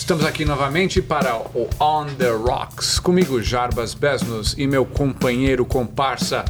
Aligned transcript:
Estamos 0.00 0.24
aqui 0.24 0.46
novamente 0.46 1.02
para 1.02 1.36
o 1.36 1.68
On 1.78 2.06
The 2.06 2.30
Rocks. 2.30 2.98
Comigo, 2.98 3.42
Jarbas 3.42 3.92
Besnos 3.92 4.54
e 4.56 4.66
meu 4.66 4.86
companheiro 4.86 5.62
comparsa 5.66 6.42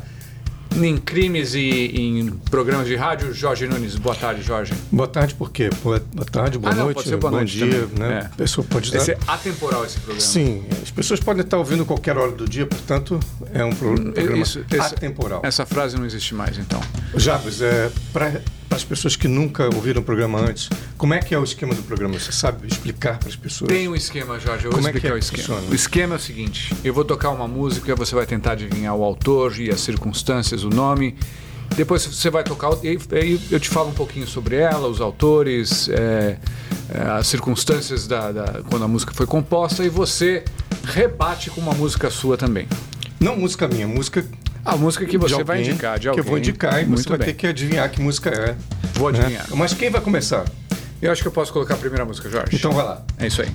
em 0.81 0.97
crimes 0.97 1.53
e 1.55 1.61
em 1.61 2.31
programas 2.49 2.87
de 2.87 2.95
rádio, 2.95 3.35
Jorge 3.35 3.67
Nunes. 3.67 3.97
Boa 3.97 4.15
tarde, 4.15 4.41
Jorge. 4.43 4.73
Boa 4.91 5.09
tarde, 5.09 5.35
por 5.35 5.51
quê? 5.51 5.69
Boa, 5.83 6.01
tarde, 6.31 6.59
boa 6.59 6.73
Ah, 6.73 6.77
não, 6.77 6.85
noite, 6.85 6.95
pode 6.99 7.09
ser 7.09 7.17
boa 7.17 7.31
bom 7.33 7.37
noite 7.39 7.53
dia, 7.59 7.87
também. 7.89 7.99
né? 7.99 8.21
É. 8.23 8.27
A 8.27 8.29
pessoa 8.37 8.65
pode 8.71 8.93
dar... 8.93 9.01
ser 9.01 9.19
atemporal 9.27 9.85
esse 9.85 9.97
programa. 9.99 10.21
Sim, 10.21 10.65
as 10.81 10.91
pessoas 10.93 11.19
podem 11.19 11.43
estar 11.43 11.59
ouvindo 11.59 11.85
qualquer 11.85 12.17
hora 12.17 12.31
do 12.31 12.49
dia, 12.49 12.67
portanto, 12.67 13.19
é 13.53 13.65
um 13.65 13.75
pro- 13.75 13.95
programa 14.13 14.39
Isso, 14.43 14.65
esse- 14.71 14.95
atemporal. 14.95 15.41
Essa 15.45 15.67
frase 15.67 15.99
não 15.99 16.07
existe 16.07 16.35
mais, 16.37 16.57
então. 16.57 16.81
Jabes, 17.17 17.61
é, 17.61 17.91
para 18.13 18.41
as 18.71 18.85
pessoas 18.85 19.17
que 19.17 19.27
nunca 19.29 19.65
ouviram 19.75 20.01
o 20.01 20.05
programa 20.05 20.41
antes, 20.41 20.69
como 20.97 21.13
é 21.13 21.19
que 21.19 21.35
é 21.35 21.39
o 21.39 21.45
esquema 21.45 21.75
do 21.75 21.83
programa? 21.83 22.19
Você 22.19 22.33
sabe 22.33 22.67
explicar 22.69 23.19
para 23.19 23.29
as 23.29 23.37
pessoas? 23.37 23.69
Tem 23.69 23.89
um 23.89 23.95
esquema, 23.97 24.39
Jorge. 24.39 24.65
Eu 24.67 24.71
vou 24.71 24.79
Como 24.79 24.89
é 24.89 24.93
que 24.93 24.99
explicar 24.99 25.15
é 25.15 25.17
o 25.17 25.21
que 25.21 25.25
esquema. 25.25 25.43
funciona? 25.59 25.71
O 25.71 25.75
esquema 25.75 26.15
é 26.15 26.17
o 26.17 26.21
seguinte: 26.21 26.75
eu 26.85 26.95
vou 26.95 27.05
tocar 27.05 27.31
uma 27.31 27.49
música, 27.49 27.95
você 27.97 28.15
vai 28.15 28.27
tentar 28.27 28.53
adivinhar 28.53 28.95
o 28.95 29.03
autor 29.03 29.59
e 29.61 29.71
as 29.71 29.81
circunstâncias, 29.81 30.63
o 30.65 30.71
nome. 30.71 31.17
Depois 31.77 32.05
você 32.05 32.29
vai 32.31 32.43
tocar, 32.43 32.71
e 32.83 32.89
aí 32.89 33.41
eu 33.51 33.61
te 33.61 33.69
falo 33.69 33.91
um 33.91 33.95
pouquinho 33.95 34.27
sobre 34.27 34.57
ela, 34.57 34.89
os 34.89 35.01
autores, 35.01 35.89
é, 35.89 36.37
é, 36.93 37.01
as 37.13 37.29
circunstâncias 37.29 38.09
da, 38.09 38.33
da- 38.33 38.61
quando 38.69 38.85
a 38.85 38.89
música 38.89 39.15
foi 39.15 39.25
composta, 39.25 39.85
e 39.85 39.89
você 39.89 40.45
rebate 40.85 41.49
com 41.49 41.61
uma 41.61 41.73
música 41.73 42.11
sua 42.11 42.37
também. 42.37 42.67
Não 43.21 43.37
música 43.37 43.69
minha, 43.69 43.87
música 43.87 44.25
A 44.65 44.77
música 44.77 45.05
que 45.07 45.17
você 45.17 45.43
vai 45.43 45.63
indicar, 45.63 45.99
de 45.99 46.03
que 46.03 46.09
alguém. 46.09 46.25
eu 46.25 46.29
vou 46.29 46.39
indicar 46.39 46.83
e 46.83 46.87
Muito 46.87 47.03
você 47.03 47.09
vai 47.09 47.19
bem. 47.19 47.27
ter 47.29 47.35
que 47.35 47.47
adivinhar 47.47 47.89
que 47.91 48.01
música 48.01 48.31
é. 48.31 48.57
Vou 48.95 49.11
né? 49.11 49.19
adivinhar. 49.21 49.47
Mas 49.55 49.73
quem 49.75 49.91
vai 49.91 50.01
começar? 50.01 50.45
Eu 51.01 51.11
acho 51.11 51.23
que 51.23 51.29
eu 51.29 51.33
posso 51.33 51.53
colocar 51.53 51.75
a 51.75 51.79
primeira 51.79 52.05
música, 52.05 52.29
Jorge. 52.29 52.55
Então 52.57 52.73
vai 52.73 52.85
lá. 52.85 53.03
É 53.19 53.27
isso 53.27 53.41
aí. 53.41 53.49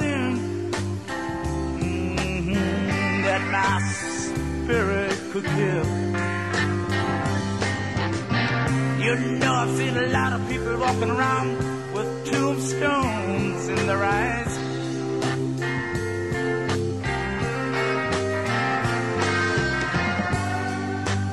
Touched 0.00 0.10
nothing 0.10 0.72
mhm, 1.80 3.22
that 3.24 3.42
my 3.50 3.80
spirit 3.92 5.12
could 5.32 5.44
kill. 5.44 5.86
You 9.04 9.16
know 9.38 9.54
I've 9.54 9.76
seen 9.76 9.96
a 9.96 10.06
lot 10.08 10.32
of 10.32 10.48
people 10.48 10.78
walking 10.78 11.10
around 11.10 11.56
with 11.94 12.30
tombstones 12.30 13.68
in 13.68 13.86
their 13.86 14.04
eyes. 14.04 14.58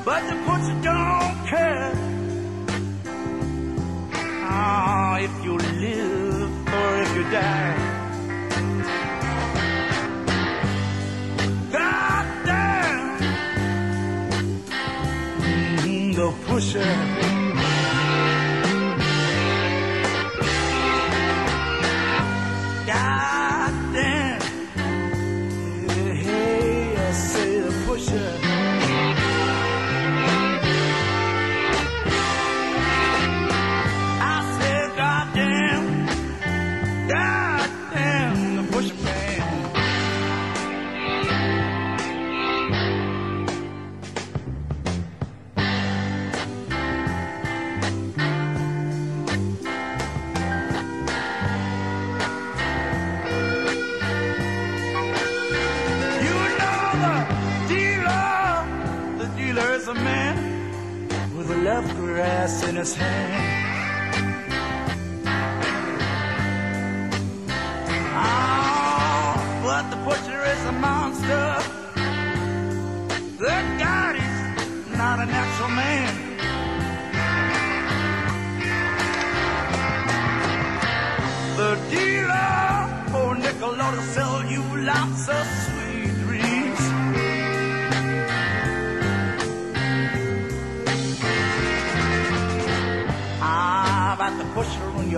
But 0.04 0.22
the 0.28 0.36
butcher 0.46 0.76
don't 0.82 1.46
care. 1.46 1.92
Ah, 4.50 5.18
if 5.18 5.44
you 5.44 5.58
live 5.58 6.68
or 6.74 7.02
if 7.02 7.16
you 7.16 7.22
die. 7.24 7.77
ocean. 16.58 17.17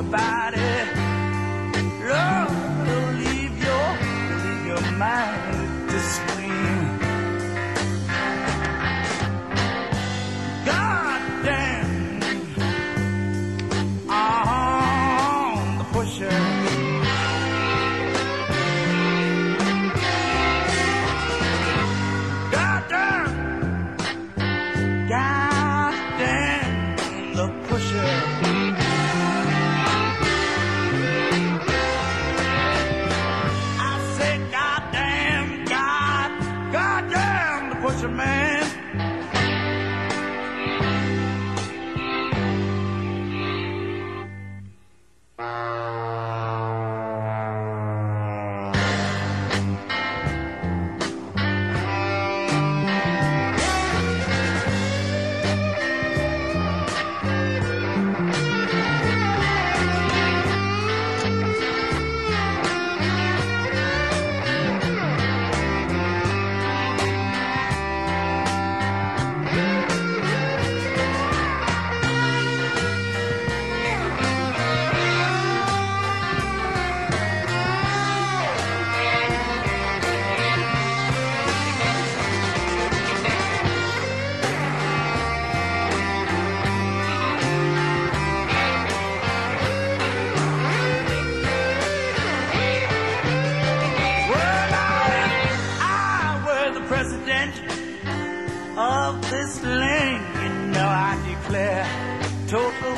Pusher 0.02 0.16
on 0.16 0.59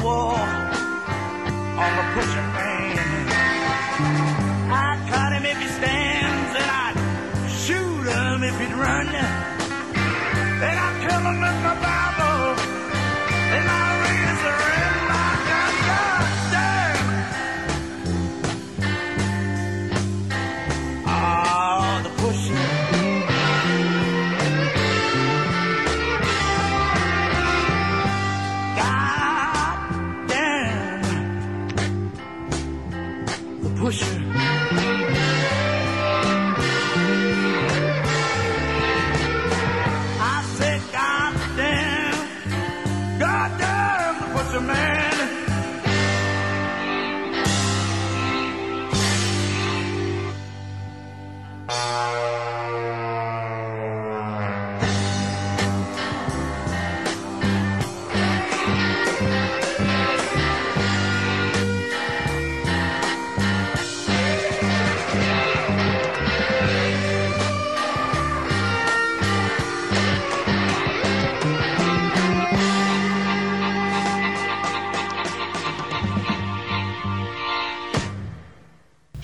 war 0.03 0.35
on 0.35 1.91
the 1.99 2.05
pushing 2.15 2.49
man. 2.59 3.27
I'd 4.73 5.01
cut 5.09 5.31
him 5.33 5.45
if 5.47 5.59
he 5.63 5.69
stands, 5.69 6.51
and 6.61 6.69
I'd 6.85 6.97
shoot 7.49 8.05
him 8.11 8.43
if 8.43 8.59
he'd 8.59 8.75
run. 8.75 9.07
Then 10.61 10.77
I'd 10.87 10.97
kill 11.07 11.21
him 11.21 11.62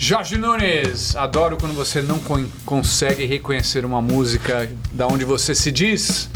Jorge 0.08 0.38
Nunes, 0.38 1.14
adoro 1.16 1.58
quando 1.58 1.74
você 1.74 2.00
não 2.00 2.18
con- 2.18 2.46
consegue 2.64 3.26
reconhecer 3.26 3.84
uma 3.84 4.00
música 4.00 4.66
da 4.90 5.06
onde 5.06 5.22
você 5.22 5.54
se 5.54 5.70
diz 5.70 6.30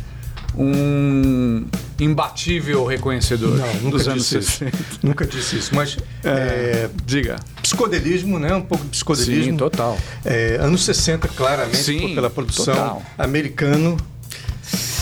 um 0.55 1.65
imbatível 1.99 2.85
reconhecedor 2.85 3.57
Não, 3.57 3.75
nunca 3.77 3.97
dos 3.97 4.09
anos 4.09 4.23
disse 4.25 4.39
isso. 4.41 4.51
60. 4.59 4.79
Nunca 5.03 5.25
disse 5.27 5.57
isso. 5.57 5.75
Mas 5.75 5.97
é, 6.23 6.91
Diga. 7.07 7.37
psicodelismo, 7.63 8.39
né? 8.39 8.55
Um 8.55 8.61
pouco 8.61 8.85
de 8.85 8.91
psicodelismo. 8.91 9.53
Sim, 9.53 9.57
total. 9.57 9.97
É, 10.23 10.59
anos 10.61 10.85
60, 10.85 11.27
claramente, 11.29 11.79
Sim, 11.79 12.15
pela 12.15 12.29
produção 12.29 12.75
total. 12.75 13.03
americano. 13.17 13.97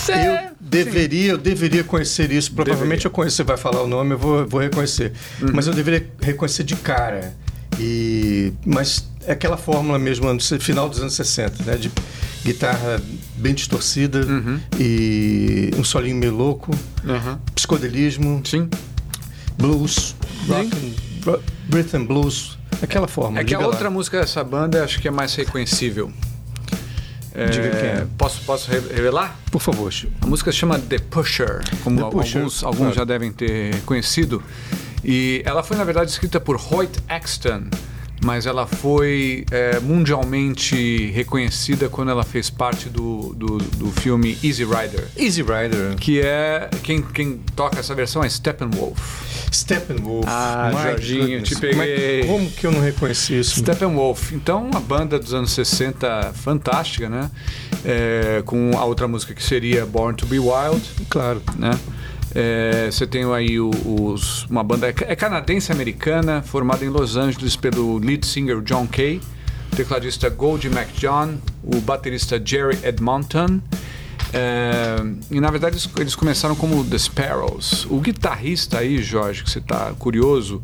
Eu 0.07 0.51
deveria, 0.61 1.31
eu 1.31 1.37
deveria 1.37 1.83
conhecer 1.83 2.31
isso. 2.31 2.53
Provavelmente 2.53 2.87
Deveria. 2.99 3.07
eu 3.07 3.11
conheço, 3.11 3.35
você 3.35 3.43
vai 3.43 3.57
falar 3.57 3.81
o 3.83 3.87
nome, 3.87 4.11
eu 4.13 4.17
vou, 4.17 4.47
vou 4.47 4.61
reconhecer. 4.61 5.11
Uhum. 5.41 5.49
Mas 5.53 5.67
eu 5.67 5.73
deveria 5.73 6.07
reconhecer 6.21 6.63
de 6.63 6.77
cara. 6.77 7.33
E, 7.83 8.53
mas 8.65 9.07
é 9.25 9.31
aquela 9.31 9.57
fórmula 9.57 9.97
mesmo, 9.97 10.27
final 10.59 10.87
dos 10.87 10.99
anos 10.99 11.13
60, 11.15 11.63
né? 11.63 11.75
De 11.77 11.91
guitarra 12.45 13.01
bem 13.37 13.53
distorcida 13.55 14.25
Uhum. 14.25 14.59
e 14.79 15.71
um 15.77 15.83
solinho 15.83 16.15
meio 16.15 16.35
louco, 16.35 16.71
Aham. 17.07 17.39
psicodelismo, 17.55 18.41
Sim. 18.45 18.69
blues, 19.57 20.15
rock 20.47 20.69
and, 20.75 21.39
rhythm 21.75 22.05
blues, 22.05 22.57
aquela 22.81 23.07
fórmula. 23.07 23.41
É 23.41 23.43
que 23.43 23.55
a 23.55 23.59
lá. 23.59 23.65
outra 23.67 23.89
música 23.89 24.19
dessa 24.19 24.43
banda 24.43 24.83
acho 24.83 24.99
que 25.01 25.07
é 25.07 25.11
mais 25.11 25.33
reconhecível. 25.35 26.11
É, 27.33 27.45
Diga 27.47 27.69
quem 27.69 27.79
é. 27.89 28.07
Posso, 28.17 28.41
posso 28.41 28.69
re- 28.69 28.81
revelar? 28.93 29.39
Por 29.49 29.61
favor, 29.61 29.89
Chico. 29.91 30.11
A 30.21 30.27
música 30.27 30.51
se 30.51 30.57
chama 30.57 30.77
The 30.77 30.99
Pusher, 30.99 31.61
como 31.83 31.97
The 32.03 32.09
Pusher, 32.09 32.37
alguns, 32.41 32.63
alguns 32.63 32.95
já 32.95 33.05
devem 33.05 33.31
ter 33.31 33.79
conhecido. 33.85 34.43
E 35.03 35.41
ela 35.45 35.63
foi, 35.63 35.77
na 35.77 35.83
verdade, 35.83 36.11
escrita 36.11 36.39
por 36.39 36.59
Hoyt 36.71 36.99
Axton, 37.09 37.63
mas 38.23 38.45
ela 38.45 38.67
foi 38.67 39.45
é, 39.49 39.79
mundialmente 39.79 41.09
reconhecida 41.11 41.89
quando 41.89 42.11
ela 42.11 42.23
fez 42.23 42.49
parte 42.51 42.87
do, 42.87 43.33
do, 43.35 43.57
do 43.57 43.91
filme 43.91 44.37
Easy 44.43 44.63
Rider. 44.63 45.07
Easy 45.17 45.41
Rider, 45.41 45.95
Que 45.99 46.21
é. 46.21 46.69
Quem, 46.83 47.01
quem 47.01 47.39
toca 47.55 47.79
essa 47.79 47.95
versão 47.95 48.23
é 48.23 48.29
Steppenwolf. 48.29 49.31
Steppenwolf. 49.51 50.25
Ah, 50.27 50.71
My 50.73 50.81
Jorginho, 50.91 51.21
goodness. 51.39 51.49
te 51.49 51.55
Como, 51.55 51.65
é 51.65 51.69
que- 51.87 51.91
peguei. 51.95 52.25
como 52.27 52.51
que 52.51 52.67
eu 52.67 52.71
não 52.71 52.81
reconheci 52.81 53.39
isso? 53.39 53.59
Steppenwolf. 53.59 54.31
Então, 54.33 54.67
uma 54.67 54.79
banda 54.79 55.17
dos 55.17 55.33
anos 55.33 55.51
60 55.51 56.31
fantástica, 56.35 57.09
né? 57.09 57.29
É, 57.83 58.43
com 58.45 58.77
a 58.77 58.85
outra 58.85 59.07
música 59.07 59.33
que 59.33 59.43
seria 59.43 59.85
Born 59.85 60.15
to 60.15 60.25
Be 60.27 60.37
Wild. 60.39 60.81
Claro. 61.09 61.41
né? 61.57 61.71
É, 62.33 62.89
você 62.89 63.05
tem 63.05 63.23
aí 63.33 63.59
os, 63.59 64.45
uma 64.45 64.63
banda 64.63 64.87
é 64.87 65.15
canadense-americana 65.15 66.41
formada 66.41 66.85
em 66.85 66.89
Los 66.89 67.17
Angeles 67.17 67.55
pelo 67.55 67.97
lead 67.97 68.25
singer 68.25 68.61
John 68.61 68.87
Kay, 68.87 69.19
o 69.71 69.75
tecladista 69.75 70.29
Goldie 70.29 70.67
McJohn, 70.67 71.35
o 71.63 71.81
baterista 71.81 72.41
Jerry 72.43 72.77
Edmonton. 72.83 73.59
É, 74.33 74.95
e 75.29 75.41
na 75.41 75.51
verdade 75.51 75.75
eles, 75.75 75.89
eles 75.97 76.15
começaram 76.15 76.55
como 76.55 76.83
The 76.85 76.97
Sparrows. 76.97 77.85
O 77.89 77.99
guitarrista 77.99 78.79
aí, 78.79 79.01
Jorge, 79.01 79.43
que 79.43 79.51
você 79.51 79.59
está 79.59 79.91
curioso, 79.99 80.63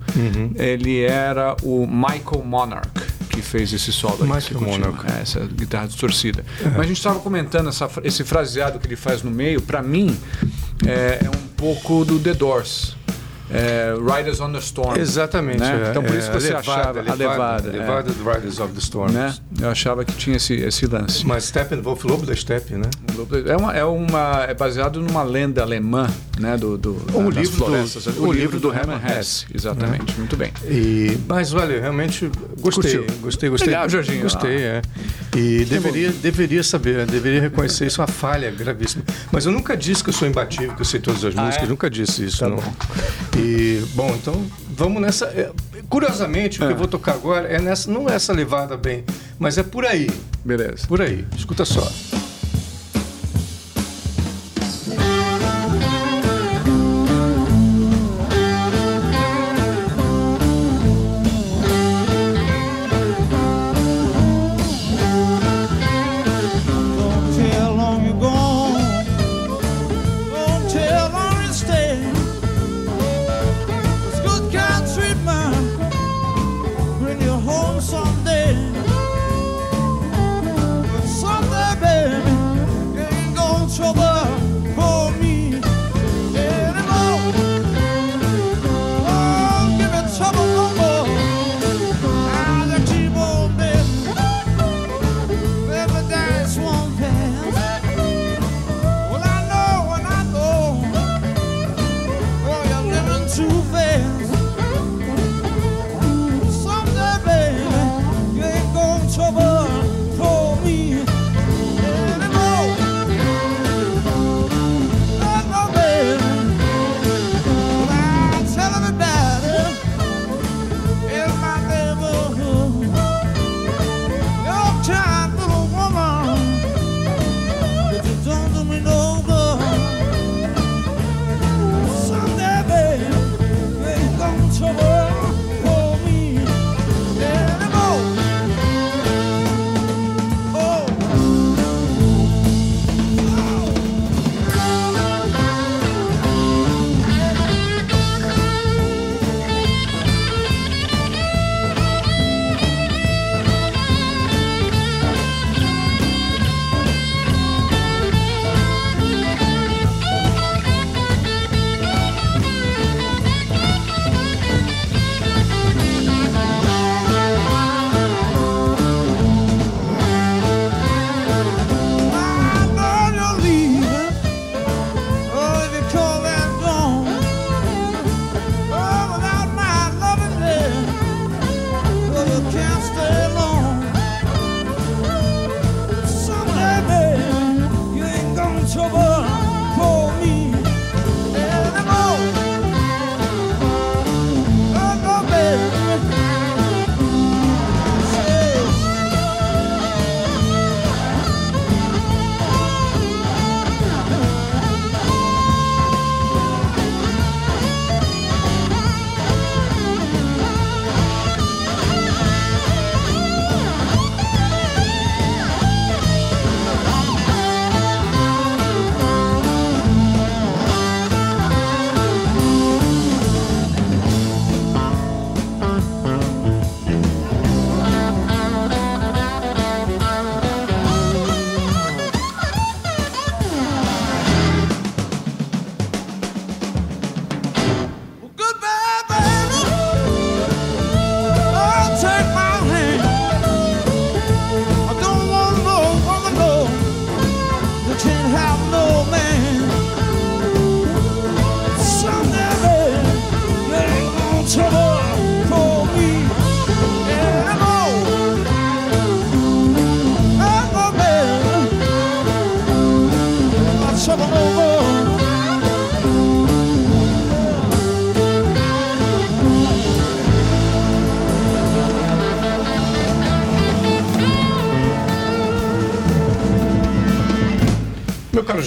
ele 0.55 1.01
era 1.01 1.53
o 1.63 1.85
Michael 1.85 2.45
Monarch, 2.45 2.89
que 3.29 3.41
fez 3.41 3.73
esse 3.73 3.91
solo. 3.91 4.19
aí 4.21 4.29
Michael. 4.29 4.61
Monarch. 4.61 5.05
É, 5.11 5.21
essa 5.21 5.41
guitarra 5.41 5.87
distorcida. 5.87 6.45
Mas 6.63 6.79
a 6.79 6.83
gente 6.83 6.97
estava 6.97 7.19
comentando 7.19 7.67
essa 7.67 7.89
esse 8.05 8.23
fraseado 8.23 8.79
que 8.79 8.87
ele 8.87 8.95
faz 8.95 9.21
no 9.21 9.31
meio, 9.31 9.61
para 9.61 9.81
mim, 9.81 10.17
é, 10.85 11.25
é 11.25 11.29
um 11.29 11.46
pouco 11.57 12.05
do 12.05 12.19
The 12.19 12.35
Doors. 12.35 12.96
É, 13.49 13.93
Riders 13.97 14.39
on 14.41 14.51
the 14.51 14.59
Storm. 14.59 14.97
Exatamente. 14.99 15.59
Né? 15.59 15.83
é, 15.85 15.89
Então 15.89 16.03
por 16.03 16.13
é, 16.15 16.19
isso 16.19 16.29
que 16.31 16.39
você 16.39 16.53
achava 16.53 16.99
a 16.99 17.13
levada. 17.13 17.69
é, 17.69 17.71
levada 17.79 18.11
do 18.11 18.29
Riders 18.29 18.59
of 18.59 18.73
the 18.73 18.79
Storm. 18.79 19.11
né? 19.11 19.33
Eu 19.61 19.69
achava 19.69 20.03
que 20.03 20.13
tinha 20.13 20.35
esse, 20.37 20.53
esse 20.55 20.85
lance. 20.85 21.25
Mas 21.25 21.45
Steppenwolf, 21.45 22.03
Lobo 22.03 22.25
da 22.25 22.35
Steppe, 22.35 22.73
né? 22.73 22.89
É, 23.47 23.55
uma, 23.55 23.73
é, 23.77 23.83
uma, 23.85 24.43
é 24.47 24.53
baseado 24.53 25.01
numa 25.01 25.23
lenda 25.23 25.61
alemã, 25.61 26.07
né? 26.39 26.57
Do, 26.57 26.77
do, 26.77 26.91
O 27.13 27.31
das 27.31 27.35
livro 27.47 27.65
do- 27.65 28.21
o 28.23 28.27
o 28.27 28.31
livro 28.33 28.59
do 28.59 28.67
do 28.67 28.73
Hermann 28.73 28.99
Hesse. 29.07 29.45
Exatamente, 29.53 30.13
muito 30.17 30.35
bem. 30.35 30.51
E, 30.65 31.17
mas 31.27 31.53
olha, 31.53 31.79
realmente 31.79 32.29
gostei, 32.59 32.97
Curtiu? 32.97 33.17
gostei, 33.21 33.49
gostei. 33.49 33.67
Legal, 33.69 33.87
Jorginho. 33.89 34.23
Gostei, 34.23 34.57
é. 34.57 34.81
E 35.35 35.63
deveria, 35.65 36.11
deveria 36.11 36.63
saber, 36.63 37.05
deveria 37.05 37.39
reconhecer 37.39 37.85
isso 37.87 38.01
é 38.01 38.03
uma 38.03 38.07
falha 38.07 38.51
gravíssima. 38.51 39.03
Mas 39.31 39.45
eu 39.45 39.51
nunca 39.51 39.77
disse 39.77 40.03
que 40.03 40.09
eu 40.09 40.13
sou 40.13 40.27
imbatível, 40.27 40.73
que 40.75 40.81
eu 40.81 40.85
sei 40.85 40.99
todas 40.99 41.23
as 41.23 41.33
músicas, 41.33 41.63
é? 41.63 41.69
nunca 41.69 41.89
disse 41.89 42.25
isso, 42.25 42.39
Tá 42.39 42.49
não. 42.49 42.57
bom. 42.57 42.73
E 43.37 43.83
bom, 43.93 44.09
então 44.15 44.45
vamos 44.75 45.01
nessa. 45.01 45.25
é, 45.27 45.51
curiosamente, 45.87 46.61
o 46.61 46.65
que 46.65 46.73
eu 46.73 46.77
vou 46.77 46.87
tocar 46.87 47.13
agora 47.13 47.47
é 47.47 47.61
nessa, 47.61 47.91
não 47.91 48.09
é 48.09 48.15
essa 48.15 48.33
levada 48.33 48.75
bem, 48.75 49.03
mas 49.37 49.57
é 49.57 49.63
por 49.63 49.85
aí, 49.85 50.09
Beleza. 50.43 50.87
por 50.87 51.01
aí. 51.01 51.25
Escuta 51.35 51.63
só. 51.63 51.87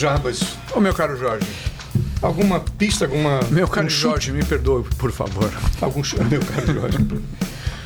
Jarbas, 0.00 0.40
Ô, 0.74 0.80
meu 0.80 0.94
caro 0.94 1.16
Jorge. 1.16 1.46
alguma 2.22 2.60
pista, 2.60 3.04
alguma. 3.04 3.40
Meu 3.50 3.68
caro 3.68 3.86
um 3.86 3.90
chute? 3.90 4.02
Jorge, 4.02 4.32
me 4.32 4.44
perdoe, 4.44 4.84
por 4.98 5.12
favor. 5.12 5.52
Algum 5.80 6.02
chute, 6.02 6.24
meu 6.30 6.40
caro 6.40 6.72
Jorge. 6.72 6.98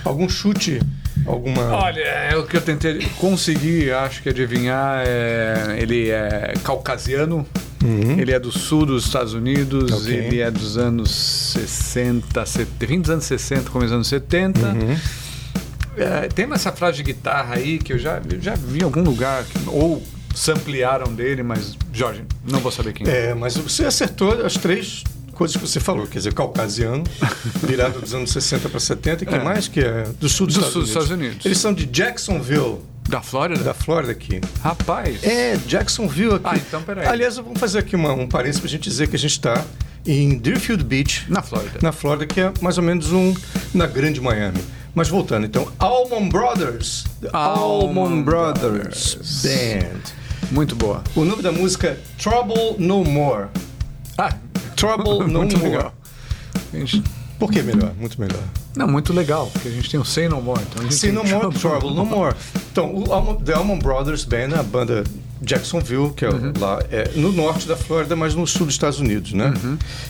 algum 0.05 0.29
chute, 0.29 0.81
alguma. 1.27 1.63
Olha, 1.77 2.01
é 2.01 2.37
o 2.37 2.45
que 2.47 2.57
eu 2.57 2.61
tentei 2.61 3.05
conseguir, 3.19 3.93
acho 3.93 4.23
que 4.23 4.29
adivinhar, 4.29 5.03
é, 5.07 5.77
ele 5.81 6.11
é 6.11 6.55
caucasiano, 6.63 7.47
ele 8.19 8.33
é 8.33 8.39
do 8.39 8.51
sul 8.53 8.87
dos 8.87 9.05
Estados 9.07 9.35
Unidos, 9.35 9.91
Uhum. 9.91 9.99
Ok. 9.99 10.15
ele 10.15 10.41
é 10.41 10.51
dos 10.51 10.77
anos 10.79 11.11
60, 11.11 12.47
70, 12.47 12.87
fim 12.87 13.01
dos 13.01 13.11
anos 13.11 13.25
60, 13.25 13.71
começo 13.71 13.89
dos 13.89 13.95
anos 13.97 14.09
70. 14.09 14.61
Uhum. 14.61 14.97
É, 15.97 16.29
tem 16.29 16.51
essa 16.53 16.73
frase 16.73 16.97
de 16.99 17.03
guitarra 17.05 17.55
aí 17.57 17.79
que 17.79 17.93
eu 17.93 17.99
já, 17.99 18.21
eu 18.31 18.41
já 18.41 18.55
vi 18.55 18.81
em 18.81 18.83
algum 18.85 19.03
lugar, 19.03 19.45
que- 19.45 19.69
ou 20.35 20.37
samplearam 20.37 21.15
dele, 21.15 21.43
mas, 21.43 21.77
Jorge, 21.93 22.25
não 22.51 22.61
vou 22.61 22.71
saber 22.73 22.93
quem 22.93 23.07
é. 23.09 23.27
É, 23.31 23.35
mas 23.35 23.57
você 23.57 23.85
acertou 23.85 24.45
as 24.45 24.55
três 24.55 25.03
coisas 25.33 25.57
que 25.57 25.67
você 25.67 25.81
falou, 25.81 26.07
quer 26.07 26.19
dizer, 26.19 26.33
caucasiano, 26.35 27.03
virado 27.67 28.01
dos 28.01 28.15
anos 28.15 28.31
60 28.31 28.69
para 28.69 28.79
70, 28.81 29.25
e 29.25 29.27
que 29.27 29.35
É. 29.35 29.43
mais 29.43 29.67
que 29.69 29.81
é 29.81 30.05
do 30.21 30.29
sul 30.29 30.47
dos, 30.47 30.57
Do 30.57 30.61
Estados, 30.61 30.73
sul 30.73 30.83
dos 30.83 30.91
Unidos. 30.91 30.91
Estados 30.91 31.11
Unidos. 31.11 31.47
Eles 31.47 31.59
são 31.59 31.73
de 31.75 31.87
Jacksonville, 31.87 32.79
Da 33.09 33.21
Flórida? 33.21 33.63
da 33.65 33.75
Flórida 33.75 34.13
aqui. 34.13 34.41
Rapaz. 34.63 35.23
É, 35.25 35.57
Jacksonville 35.67 36.35
aqui. 36.35 36.45
Ah, 36.47 36.57
então 36.57 36.83
peraí. 36.83 37.07
Aliás, 37.07 37.37
vamos 37.37 37.59
fazer 37.59 37.79
aqui 37.81 37.97
uma, 37.97 38.13
um 38.13 38.29
parênteses 38.29 38.61
pra 38.61 38.69
gente 38.71 38.89
dizer 38.89 39.09
que 39.09 39.17
a 39.17 39.19
gente 39.19 39.33
está 39.33 39.65
em 40.07 40.37
Deerfield 40.39 40.85
Beach, 40.85 41.25
Na 41.29 41.43
Flórida. 41.43 41.79
na 41.83 41.91
Flórida, 41.93 42.27
que 42.27 42.41
é 42.41 42.53
mais 42.61 42.77
ou 42.79 42.85
menos 42.85 43.11
um 43.13 43.35
na 43.73 43.87
grande 43.87 44.21
Miami. 44.21 44.61
Mas 44.95 45.09
voltando, 45.09 45.45
então, 45.45 45.67
Almond 45.81 46.29
Brothers. 46.29 47.05
The 47.21 47.31
Almond 47.33 47.99
Almond 48.09 48.23
Brothers, 48.23 49.15
Brothers. 49.17 49.43
Band. 49.43 50.24
Muito 50.55 50.77
boa. 50.77 51.03
O 51.17 51.25
nome 51.25 51.43
da 51.43 51.51
música 51.51 51.89
é 51.89 51.99
Trouble 52.23 52.77
No 52.79 53.03
More. 53.05 53.49
Ah, 54.17 54.33
Trouble 54.77 55.27
No 55.27 55.41
muito 55.41 55.59
More. 55.59 55.71
legal. 55.71 55.95
Gente- 56.73 57.03
Por 57.41 57.51
que 57.51 57.61
melhor? 57.61 57.93
Muito 57.99 58.21
melhor. 58.21 58.41
Não, 58.77 58.87
muito 58.87 59.13
legal, 59.13 59.49
porque 59.53 59.67
a 59.67 59.71
gente 59.73 59.91
tem 59.91 59.99
o 59.99 60.05
Say 60.05 60.29
No 60.29 60.41
More. 60.41 60.61
Então 60.63 60.81
a 60.81 60.85
gente 60.85 60.95
Say 60.95 61.11
tem 61.11 61.19
No 61.19 61.29
More, 61.29 61.59
Trouble 61.59 61.93
No 61.93 62.05
More. 62.07 62.37
Então, 62.71 62.95
o 62.95 63.13
Almond, 63.13 63.43
The 63.45 63.53
Almond 63.55 63.83
Brothers 63.83 64.25
Band 64.25 64.55
a 64.59 64.63
banda 64.63 65.03
Jacksonville, 65.41 66.13
que 66.13 66.25
é 66.25 66.29
lá 66.59 66.83
é, 66.91 67.11
no 67.17 67.33
norte 67.33 67.67
da 67.67 67.77
Flórida, 67.77 68.17
mas 68.17 68.35
no 68.35 68.47
sul 68.47 68.67
dos 68.67 68.75
Estados 68.75 68.99
Unidos, 68.99 69.33
né? 69.33 69.53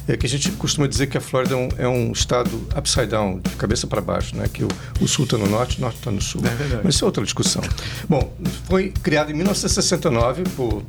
É 0.07 0.17
que 0.17 0.27
a 0.27 0.29
gente 0.29 0.51
costuma 0.53 0.87
dizer 0.87 1.07
que 1.07 1.17
a 1.17 1.21
Flórida 1.21 1.55
é 1.55 1.57
um, 1.57 1.69
é 1.79 1.89
um 1.89 2.13
estado 2.13 2.51
upside 2.77 3.07
down, 3.07 3.41
de 3.41 3.51
cabeça 3.57 3.87
para 3.87 4.01
baixo, 4.01 4.37
né? 4.37 4.49
Que 4.53 4.65
o, 4.65 4.69
o 5.01 5.09
sul 5.09 5.25
está 5.25 5.39
no 5.39 5.47
norte, 5.47 5.79
o 5.79 5.81
norte 5.81 5.99
está 5.99 6.11
no 6.11 6.21
sul. 6.21 6.43
É 6.45 6.55
verdade. 6.55 6.83
Mas 6.85 6.95
isso 6.95 7.05
é 7.05 7.07
outra 7.07 7.25
discussão. 7.25 7.63
Bom, 8.09 8.33
foi 8.69 8.93
criado 9.03 9.31
em 9.31 9.35
1969 9.35 10.45
por 10.57 10.75
uh, 10.75 10.85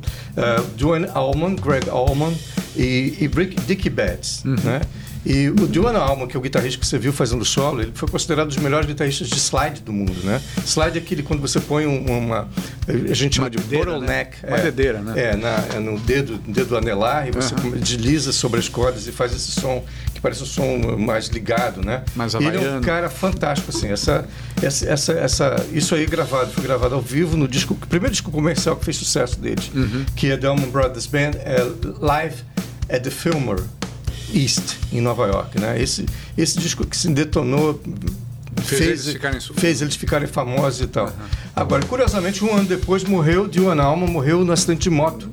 Duane 0.76 1.08
Allman, 1.14 1.56
Greg 1.56 1.88
Allman 1.88 2.36
e, 2.76 3.16
e 3.20 3.30
Rick 3.32 3.60
Dickie 3.62 3.90
Betts, 3.90 4.42
né? 4.44 4.80
E 5.28 5.48
o 5.50 5.54
Duane 5.54 5.98
Allman, 5.98 6.28
que 6.28 6.36
é 6.36 6.38
o 6.38 6.42
guitarrista 6.42 6.78
que 6.78 6.86
você 6.86 6.98
viu 6.98 7.12
fazendo 7.12 7.44
solo, 7.44 7.82
ele 7.82 7.90
foi 7.92 8.08
considerado 8.08 8.44
um 8.46 8.48
dos 8.48 8.58
melhores 8.58 8.86
guitarristas 8.86 9.28
de 9.28 9.36
slide 9.40 9.80
do 9.80 9.92
mundo, 9.92 10.14
né? 10.22 10.40
Slide 10.64 10.98
é 10.98 11.00
aquele 11.02 11.22
quando 11.24 11.40
você 11.40 11.58
põe 11.58 11.84
um- 11.84 12.04
uma... 12.18 12.48
A 12.88 13.14
gente 13.14 13.34
chama 13.36 13.50
de 13.50 13.58
dedeira, 13.58 13.86
bottleneck. 13.90 14.36
né? 14.42 14.48
Uma 14.48 14.58
é, 14.58 14.62
dedeira, 14.62 15.00
né? 15.00 15.12
É, 15.20 15.36
na- 15.36 15.64
é 15.74 15.78
no 15.80 15.98
dedo, 15.98 16.38
dedo 16.46 16.76
anelar 16.76 17.26
e 17.26 17.32
você 17.32 17.54
desliza 17.80 18.30
sobre 18.30 18.60
as 18.60 18.68
cordas 18.68 19.08
e 19.08 19.10
faz 19.12 19.34
esse 19.34 19.50
som 19.50 19.84
que 20.14 20.20
parece 20.20 20.44
um 20.44 20.46
som 20.46 20.96
mais 20.96 21.26
ligado, 21.26 21.84
né? 21.84 22.04
Mais 22.14 22.32
E 22.34 22.36
ele 22.36 22.58
é 22.64 22.76
um 22.76 22.80
cara 22.80 23.10
fantástico, 23.10 23.70
assim. 23.76 23.88
Essa, 23.88 24.24
essa, 24.62 24.86
essa, 24.88 25.12
essa- 25.12 25.66
isso 25.72 25.92
aí 25.96 26.06
gravado, 26.06 26.52
foi 26.52 26.62
gravado 26.62 26.94
ao 26.94 27.02
vivo 27.02 27.36
no 27.36 27.48
disco, 27.48 27.74
primeiro 27.88 28.12
disco 28.12 28.30
comercial 28.30 28.76
que 28.76 28.84
fez 28.84 28.96
sucesso 28.96 29.40
deles, 29.40 29.72
Uhum. 29.74 30.04
que 30.14 30.30
é 30.30 30.36
The 30.36 30.46
Allman 30.46 30.70
Brothers 30.70 31.06
Band, 31.06 31.32
é 31.44 31.66
Live 32.00 32.36
at 32.88 33.02
the 33.02 33.10
Fillmore 33.10 33.64
East, 34.34 34.76
em 34.92 35.00
Nova 35.00 35.26
York, 35.26 35.60
né? 35.60 35.80
Esse, 35.80 36.06
esse 36.36 36.58
disco 36.58 36.86
que 36.86 36.96
se 36.96 37.08
detonou 37.08 37.80
Fez 38.64 38.80
eles 38.80 39.06
ficarem 39.06 39.40
fez 39.40 39.82
eles 39.82 39.96
ficarem 39.96 40.26
famosos 40.26 40.80
e 40.80 40.86
tal. 40.86 41.12
Agora, 41.54 41.84
curiosamente, 41.84 42.42
um 42.44 42.54
ano 42.54 42.64
depois 42.64 43.04
morreu, 43.04 43.46
Dylan 43.46 43.80
Alma 43.82 44.06
morreu 44.06 44.44
no 44.44 44.52
acidente 44.52 44.82
de 44.82 44.90
moto. 44.90 45.28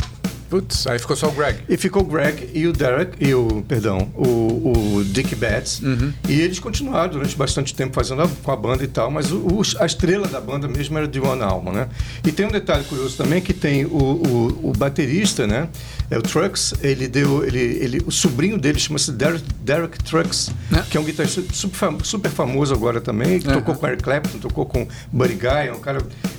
Putz, 0.53 0.85
aí 0.85 0.99
ficou 0.99 1.15
só 1.15 1.29
o 1.29 1.31
Greg. 1.31 1.61
E 1.67 1.75
ficou 1.77 2.03
o 2.03 2.05
Greg 2.05 2.47
e 2.53 2.67
o 2.67 2.71
Derek, 2.73 3.13
e 3.19 3.33
o, 3.33 3.63
perdão, 3.67 4.07
o, 4.15 4.97
o 4.99 5.03
Dick 5.03 5.33
Betts. 5.33 5.79
Uhum. 5.81 6.13
E 6.29 6.39
eles 6.41 6.59
continuaram 6.59 7.11
durante 7.13 7.35
bastante 7.35 7.73
tempo 7.73 7.95
fazendo 7.95 8.21
a, 8.21 8.27
com 8.27 8.51
a 8.51 8.55
banda 8.55 8.83
e 8.83 8.87
tal, 8.87 9.09
mas 9.09 9.31
o, 9.31 9.37
o- 9.37 9.61
a 9.79 9.85
estrela 9.87 10.27
da 10.27 10.39
banda 10.39 10.67
mesmo 10.67 10.95
era 10.95 11.07
Dylan 11.07 11.43
Alma, 11.43 11.71
né? 11.71 11.89
E 12.23 12.31
tem 12.31 12.45
um 12.45 12.51
detalhe 12.51 12.83
curioso 12.83 13.17
também 13.17 13.41
que 13.41 13.51
tem 13.51 13.83
o, 13.85 13.89
o, 13.97 14.69
o 14.69 14.73
baterista, 14.77 15.47
né? 15.47 15.69
É 16.11 16.19
o 16.19 16.21
Trucks, 16.21 16.75
ele 16.83 17.07
deu, 17.07 17.43
ele, 17.43 17.57
ele, 17.59 18.03
o 18.05 18.11
sobrinho 18.11 18.59
dele 18.59 18.77
chama-se 18.77 19.11
Derek, 19.11 19.43
Derek 19.63 20.03
Trucks, 20.03 20.51
É. 20.71 20.81
que 20.81 20.97
é 20.97 20.99
um 20.99 21.03
guitarrista 21.03 21.41
super, 21.51 21.95
super 22.03 22.29
famoso 22.29 22.75
agora 22.75 23.01
também, 23.01 23.39
que 23.39 23.47
Uhum. 23.47 23.55
tocou 23.55 23.73
com 23.73 23.87
Eric 23.87 24.03
Clapton, 24.03 24.37
tocou 24.37 24.67
com 24.67 24.87
Buddy 25.11 25.33
Guy, 25.33 25.67
é 25.69 25.73
um 25.73 25.79
cara, 25.79 25.97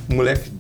um 0.08 0.14
moleque 0.14 0.52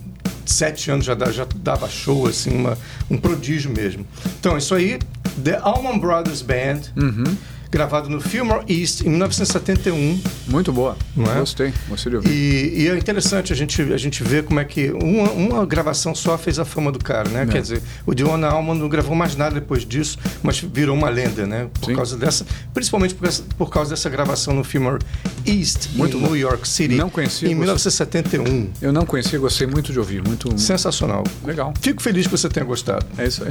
sete 0.54 0.90
anos 0.90 1.04
já, 1.04 1.14
já 1.30 1.46
dava 1.56 1.88
show, 1.88 2.26
assim, 2.26 2.50
uma, 2.54 2.78
um 3.10 3.16
prodígio 3.18 3.70
mesmo. 3.70 4.06
Então, 4.38 4.56
isso 4.56 4.74
aí, 4.74 4.98
The 5.42 5.58
Allman 5.62 5.98
Brothers 5.98 6.42
Band, 6.42 6.80
Uhum. 6.96 7.36
Gravado 7.74 8.08
no 8.08 8.20
Fillmore 8.20 8.64
East 8.72 9.00
em 9.00 9.08
1971. 9.10 10.20
Muito 10.46 10.72
boa. 10.72 10.96
Não 11.16 11.30
é? 11.30 11.40
Gostei, 11.40 11.72
gostei 11.88 12.10
de 12.10 12.16
ouvir. 12.16 12.30
E, 12.30 12.82
e 12.82 12.88
é 12.88 12.96
interessante 12.96 13.52
a 13.52 13.56
gente, 13.56 13.82
a 13.82 13.96
gente 13.96 14.22
ver 14.22 14.44
como 14.44 14.60
é 14.60 14.64
que 14.64 14.90
uma, 14.92 15.30
uma 15.32 15.66
gravação 15.66 16.14
só 16.14 16.38
fez 16.38 16.60
a 16.60 16.64
fama 16.64 16.92
do 16.92 17.00
cara, 17.00 17.28
né? 17.28 17.42
É. 17.42 17.46
Quer 17.46 17.60
dizer, 17.62 17.82
o 18.06 18.14
Dion 18.14 18.44
Allman 18.44 18.78
não 18.78 18.88
gravou 18.88 19.16
mais 19.16 19.34
nada 19.34 19.56
depois 19.56 19.84
disso, 19.84 20.16
mas 20.40 20.60
virou 20.60 20.96
uma 20.96 21.08
lenda, 21.08 21.46
né? 21.46 21.66
Por 21.80 21.86
Sim. 21.86 21.96
causa 21.96 22.16
dessa, 22.16 22.46
principalmente 22.72 23.14
por, 23.14 23.26
essa- 23.26 23.42
por 23.58 23.68
causa 23.70 23.90
dessa 23.90 24.08
gravação 24.08 24.54
no 24.54 24.62
Fillmore 24.62 25.00
East, 25.44 25.88
Muito 25.94 26.16
em 26.16 26.20
bom. 26.20 26.26
New 26.28 26.36
York 26.36 26.68
City, 26.68 26.94
Não 26.94 27.10
conhecia, 27.10 27.48
em 27.50 27.56
gostei. 27.56 27.60
1971. 27.60 28.70
Eu 28.80 28.92
não 28.92 29.04
conhecia, 29.04 29.36
gostei 29.38 29.66
muito 29.66 29.92
de 29.92 29.98
ouvir. 29.98 30.22
Muito 30.22 30.56
Sensacional. 30.60 31.24
legal. 31.44 31.74
Fico 31.80 32.00
feliz 32.00 32.26
que 32.26 32.30
você 32.30 32.48
tenha 32.48 32.64
gostado. 32.64 33.04
É 33.18 33.26
isso 33.26 33.42
aí. 33.42 33.50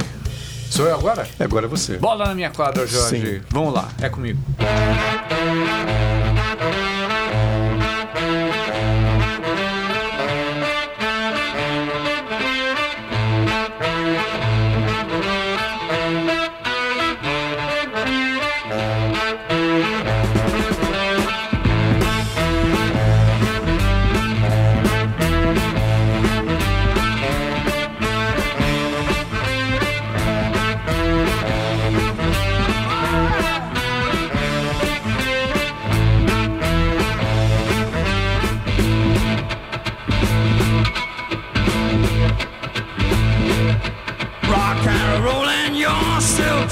Sou 0.74 0.88
eu 0.88 0.94
agora? 0.96 1.24
Agora 1.38 1.66
é 1.66 1.68
você. 1.68 1.98
Bola 1.98 2.26
na 2.26 2.34
minha 2.34 2.50
quadra, 2.50 2.84
Jorge. 2.84 3.36
Sim. 3.36 3.42
Vamos 3.48 3.72
lá, 3.72 3.88
é 4.02 4.08
comigo. 4.08 4.40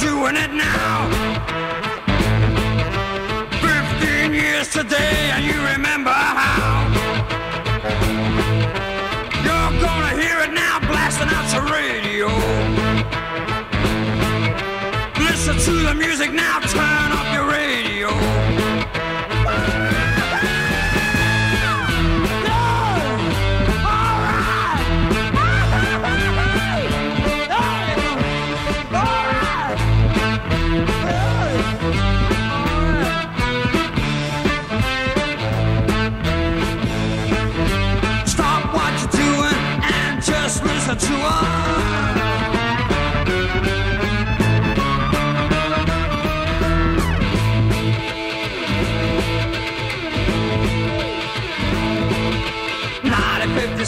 Doing 0.02 0.36
it 0.36 0.52
now. 0.52 1.08
Fifteen 3.66 4.34
years 4.34 4.68
today, 4.68 5.30
and 5.32 5.44
you 5.44 5.58
remember 5.72 6.10
how. 6.10 6.71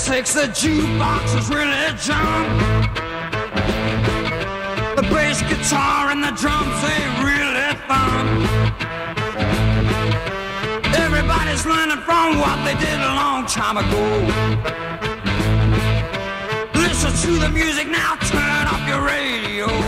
Fifty-six, 0.04 0.34
the 0.34 0.48
jukebox 0.48 1.48
really 1.48 1.96
junk. 1.96 2.46
The 4.96 5.02
bass 5.02 5.40
guitar 5.40 6.10
and 6.10 6.22
the 6.22 6.30
drums, 6.32 6.82
they 6.84 7.08
really 7.24 7.74
fun. 7.88 8.26
Everybody's 10.94 11.64
learning 11.64 12.02
from 12.04 12.38
what 12.38 12.62
they 12.66 12.74
did 12.74 13.00
a 13.00 13.14
long 13.14 13.46
time 13.46 13.78
ago. 13.78 14.04
Listen 16.74 17.12
to 17.24 17.38
the 17.40 17.48
music 17.48 17.88
now, 17.88 18.16
turn 18.16 18.66
up 18.66 18.86
your 18.86 19.00
radio. 19.00 19.83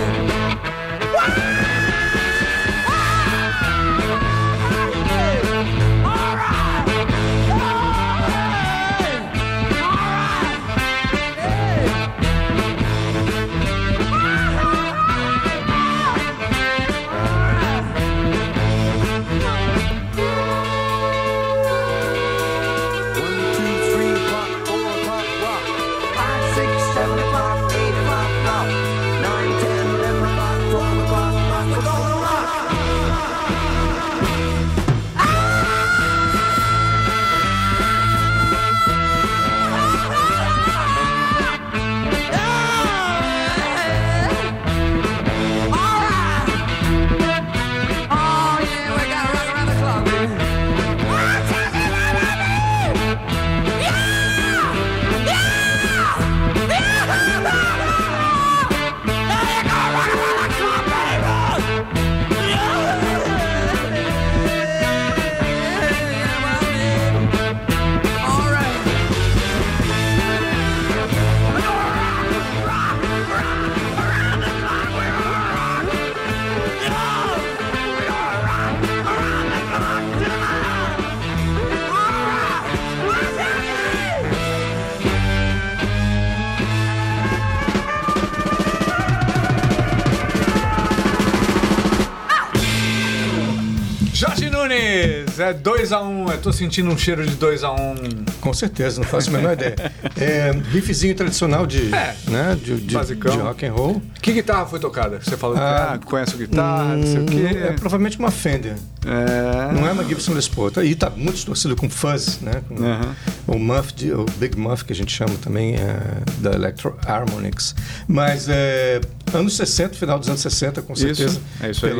Nunes, 95.36 95.40
é 95.40 95.54
2x1. 95.54 96.02
Um. 96.02 96.30
Eu 96.30 96.38
tô 96.38 96.52
sentindo 96.52 96.90
um 96.90 96.96
cheiro 96.98 97.26
de 97.26 97.36
2x1. 97.36 97.74
Um. 97.78 98.24
Com 98.40 98.52
certeza, 98.54 99.00
não 99.00 99.06
faço 99.08 99.28
a 99.30 99.32
menor 99.32 99.52
ideia. 99.52 99.74
É, 100.16 100.50
riffzinho 100.70 101.14
tradicional 101.14 101.66
de, 101.66 101.92
É, 101.94 102.14
né, 102.28 102.56
de, 102.62 102.76
de, 102.76 102.94
basicão. 102.94 103.36
de 103.36 103.42
rock 103.42 103.66
and 103.66 103.72
roll. 103.72 104.02
Que 104.20 104.32
guitarra 104.32 104.66
foi 104.66 104.78
tocada? 104.80 105.20
Você 105.22 105.36
falou 105.36 105.56
que 105.56 105.62
Ah, 105.62 105.92
ah, 105.94 105.98
conhece 105.98 106.34
o 106.34 106.38
guitarra, 106.38 106.96
não 106.96 107.02
sei 107.06 107.18
o 107.18 107.22
Hum, 107.22 107.26
quê. 107.26 107.56
É 107.56 107.72
provavelmente 107.72 108.18
uma 108.18 108.30
Fender. 108.30 108.74
É. 109.06 109.72
Não 109.72 109.86
é 109.86 109.92
uma 109.92 110.04
Gibson 110.04 110.32
Les 110.32 110.48
Paul. 110.48 110.70
Tá- 110.70 110.84
E 110.84 110.94
tá 110.94 111.10
muito 111.10 111.34
distorcido 111.34 111.76
com 111.76 111.88
fuzz, 111.88 112.40
né? 112.40 112.62
Com 112.68 112.74
Aham. 112.76 113.14
O 113.46 113.58
Muff, 113.58 113.92
de- 113.94 114.12
o 114.12 114.24
Big 114.38 114.58
Muff, 114.58 114.84
que 114.84 114.92
a 114.92 114.96
gente 114.96 115.12
chama 115.12 115.34
também, 115.42 115.74
é, 115.76 115.98
da 116.38 116.52
Electro 116.52 116.96
Harmonics. 117.06 117.74
Mas 118.08 118.46
é, 118.48 119.00
anos 119.32 119.56
60, 119.56 119.94
final 119.94 120.18
dos 120.18 120.28
anos 120.28 120.40
60, 120.40 120.82
com 120.82 120.92
Isso, 120.92 121.02
certeza. 121.02 121.40
é 121.60 121.70
isso 121.70 121.86
aí. 121.86 121.92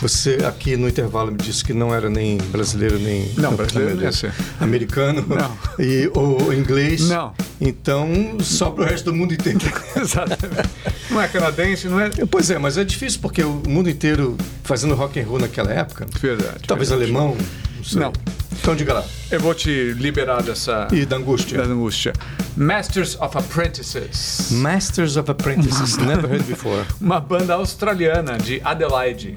Você 0.00 0.38
aqui 0.46 0.76
no 0.76 0.88
intervalo 0.88 1.32
me 1.32 1.38
disse 1.38 1.64
que 1.64 1.72
não 1.72 1.92
era 1.92 2.08
nem 2.08 2.38
brasileiro, 2.38 2.98
nem... 2.98 3.32
Não, 3.36 3.54
brasileiro 3.54 3.94
não 3.94 4.02
ia 4.02 4.10
nem 4.10 4.12
ser. 4.12 4.32
Americano. 4.60 5.24
Não. 5.26 5.84
E, 5.84 6.08
ou 6.14 6.54
inglês. 6.54 7.08
Não. 7.08 7.34
Então, 7.60 8.08
só 8.40 8.70
para 8.70 8.84
o 8.84 8.86
resto 8.86 9.06
do 9.06 9.14
mundo 9.14 9.34
inteiro. 9.34 9.58
Exatamente. 9.96 10.70
Não 11.10 11.20
é 11.20 11.26
canadense, 11.26 11.88
não 11.88 11.98
é. 11.98 12.10
Pois 12.30 12.50
é, 12.50 12.58
mas 12.58 12.78
é 12.78 12.84
difícil 12.84 13.18
porque 13.20 13.42
o 13.42 13.62
mundo 13.66 13.90
inteiro 13.90 14.36
fazendo 14.62 14.94
rock 14.94 15.18
and 15.18 15.26
roll 15.26 15.40
naquela 15.40 15.72
época. 15.72 16.06
Verdade. 16.20 16.58
Talvez 16.66 16.90
verdade. 16.90 17.10
alemão. 17.10 17.36
Não. 17.76 17.84
sei. 17.84 18.00
Não. 18.00 18.12
Então 18.60 18.76
diga 18.76 18.92
lá. 18.92 19.04
Eu 19.30 19.40
vou 19.40 19.54
te 19.54 19.92
liberar 19.94 20.42
dessa. 20.42 20.88
E 20.92 21.04
da 21.04 21.16
angústia. 21.16 21.58
da 21.58 21.64
angústia. 21.64 22.12
Masters 22.56 23.16
of 23.20 23.36
Apprentices. 23.36 24.50
Masters 24.50 25.16
of 25.16 25.30
Apprentices. 25.30 25.96
Never 26.04 26.30
heard 26.30 26.44
before. 26.44 26.84
Uma 27.00 27.20
banda 27.20 27.54
australiana 27.54 28.36
de 28.36 28.60
Adelaide. 28.64 29.36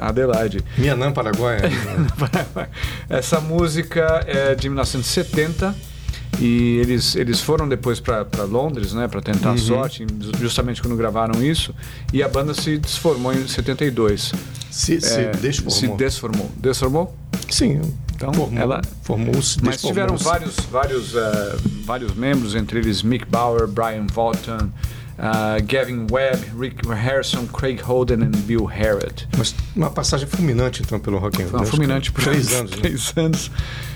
Adelaide. 0.00 0.64
Mianã, 0.78 1.12
Paraguai. 1.12 1.58
Essa 3.08 3.40
música 3.40 4.24
é 4.26 4.54
de 4.54 4.68
1970 4.68 5.74
e 6.40 6.78
eles, 6.78 7.14
eles 7.14 7.40
foram 7.40 7.68
depois 7.68 8.00
para 8.00 8.26
Londres, 8.48 8.92
né, 8.94 9.06
para 9.06 9.20
tentar 9.20 9.50
Uhum. 9.50 9.54
a 9.54 9.58
sorte, 9.58 10.06
justamente 10.40 10.80
quando 10.80 10.96
gravaram 10.96 11.42
isso, 11.44 11.74
e 12.12 12.22
a 12.22 12.28
banda 12.28 12.54
se 12.54 12.78
desformou 12.78 13.32
em 13.34 13.46
72. 13.46 14.32
Se, 14.70 15.00
se 15.00 15.20
É, 15.20 15.30
desformou. 15.32 15.70
Se 15.70 15.88
desformou. 15.88 16.50
Desformou? 16.56 17.16
Sim. 17.50 17.80
Então, 18.14 18.32
formou, 18.32 18.58
ela- 18.60 18.80
formou-se. 19.02 19.58
Mas 19.62 19.82
tiveram 19.82 20.16
vários, 20.16 20.56
vários, 20.70 21.14
eh, 21.14 21.56
vários 21.84 22.14
membros, 22.14 22.54
entre 22.54 22.78
eles 22.78 23.02
Mick 23.02 23.26
Bauer, 23.26 23.66
Brian 23.66 24.06
Walton, 24.14 24.70
ah, 25.18 25.56
Gavin 25.66 26.06
Webb, 26.10 26.44
Rick 26.58 26.86
Harrison, 26.88 27.46
Craig 27.46 27.80
Holden 27.82 28.22
e 28.22 28.36
Bill 28.38 28.64
Harrod. 28.64 29.28
Mas 29.36 29.54
uma 29.76 29.90
passagem 29.90 30.26
fulminante, 30.26 30.82
então, 30.82 30.98
pelo 30.98 31.18
rock 31.18 31.42
and 31.42 31.46
roll. 31.48 31.64
Fulminante 31.66 32.10
por 32.12 32.22
três 32.24 32.52
anos. 32.54 32.70
né? 32.72 32.76
Três 32.80 33.12
anos. 33.16 33.50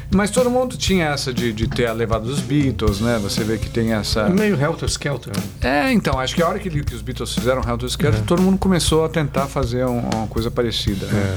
Mas 0.09 0.31
todo 0.31 0.48
mundo 0.48 0.76
tinha 0.76 1.07
essa 1.07 1.33
de, 1.35 1.52
de 1.52 1.66
ter 1.66 1.87
a 1.87 1.92
levada 1.92 2.24
dos 2.24 2.38
Beatles, 2.38 3.00
né? 3.00 3.18
Você 3.20 3.42
vê 3.42 3.59
que 3.59 3.68
tem 3.68 3.92
essa. 3.92 4.29
Meio 4.29 4.55
Helter 4.61 4.88
Skelter. 4.88 5.33
né? 5.37 5.42
É, 5.88 5.92
então, 5.92 6.16
acho 6.20 6.33
que 6.35 6.42
a 6.42 6.48
hora 6.48 6.61
que, 6.61 6.70
que 6.70 6.94
os 6.94 7.02
Beatles 7.02 7.35
fizeram 7.35 7.61
Helter 7.68 7.88
Skelter, 7.88 8.22
todo 8.22 8.40
mundo 8.40 8.57
começou 8.57 9.05
a 9.05 9.09
tentar 9.09 9.46
fazer 9.46 9.85
um- 9.85 9.98
uma 10.14 10.29
coisa 10.29 10.48
parecida. 10.48 11.07
né? 11.07 11.37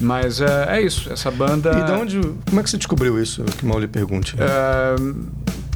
Mas 0.00 0.40
é, 0.40 0.76
é 0.76 0.80
isso, 0.82 1.12
essa 1.12 1.30
banda. 1.30 1.70
E 1.78 1.84
de 1.84 1.92
onde. 1.92 2.20
Como 2.46 2.58
é 2.58 2.62
que 2.62 2.70
você 2.70 2.78
descobriu 2.78 3.22
isso? 3.22 3.42
Que 3.44 3.66
mal 3.66 3.78
lhe 3.78 3.86
pergunte. 3.88 4.34
É, 4.38 4.96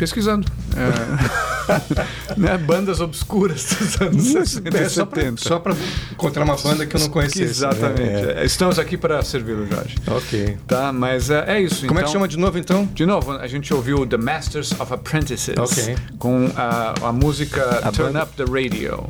pesquisando. 0.00 0.46
É, 0.76 2.34
né, 2.36 2.58
bandas 2.58 3.00
obscuras 3.00 3.64
dos 3.78 4.00
anos 4.00 4.24
60 4.24 4.76
É, 4.76 4.88
só 4.88 5.04
pra- 5.06 5.20
70. 5.22 5.42
Só 5.48 5.58
para 5.58 5.74
encontrar 6.10 6.42
uma 6.44 6.56
banda 6.56 6.86
que 6.86 6.96
eu 6.96 7.00
não 7.00 7.08
conhecesse. 7.10 7.40
né? 7.44 7.50
Exatamente. 7.50 8.30
É. 8.38 8.44
Estamos 8.44 8.78
aqui 8.78 8.96
para 8.96 9.22
servi-lo, 9.22 9.66
Jorge. 9.66 9.96
Ok. 10.06 10.58
Tá, 10.66 10.92
mas 10.92 11.30
é, 11.30 11.44
é 11.56 11.60
isso. 11.60 11.86
Como 11.86 11.98
é 11.98 12.02
então- 12.02 12.04
que 12.06 12.12
chama 12.12 12.26
de 12.28 12.38
novo, 12.38 12.58
então? 12.58 12.86
De 12.86 13.04
novo, 13.06 13.32
a 13.32 13.46
gente 13.46 13.72
ouviu 13.74 14.06
The 14.06 14.16
Masters 14.16 14.72
of 14.80 14.92
Apprentices 14.92 15.54
Ok. 15.58 15.96
com 16.18 16.50
a, 16.56 16.94
a 17.08 17.12
música 17.12 17.62
A 17.84 17.92
Turn 17.92 18.12
banda- 18.12 18.24
Up 18.24 18.32
the 18.36 18.44
Radio. 18.50 19.08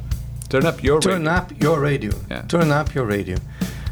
Turn 0.49 0.67
Up 0.69 0.85
Your 0.85 0.99
Turn 1.01 1.25
Radio. 1.25 1.39
up 1.45 1.65
your 1.65 1.81
radio. 1.81 2.11
É. 2.29 2.41
Turn 2.41 2.73
up 2.73 2.91
your 2.99 3.09
radio. 3.09 3.37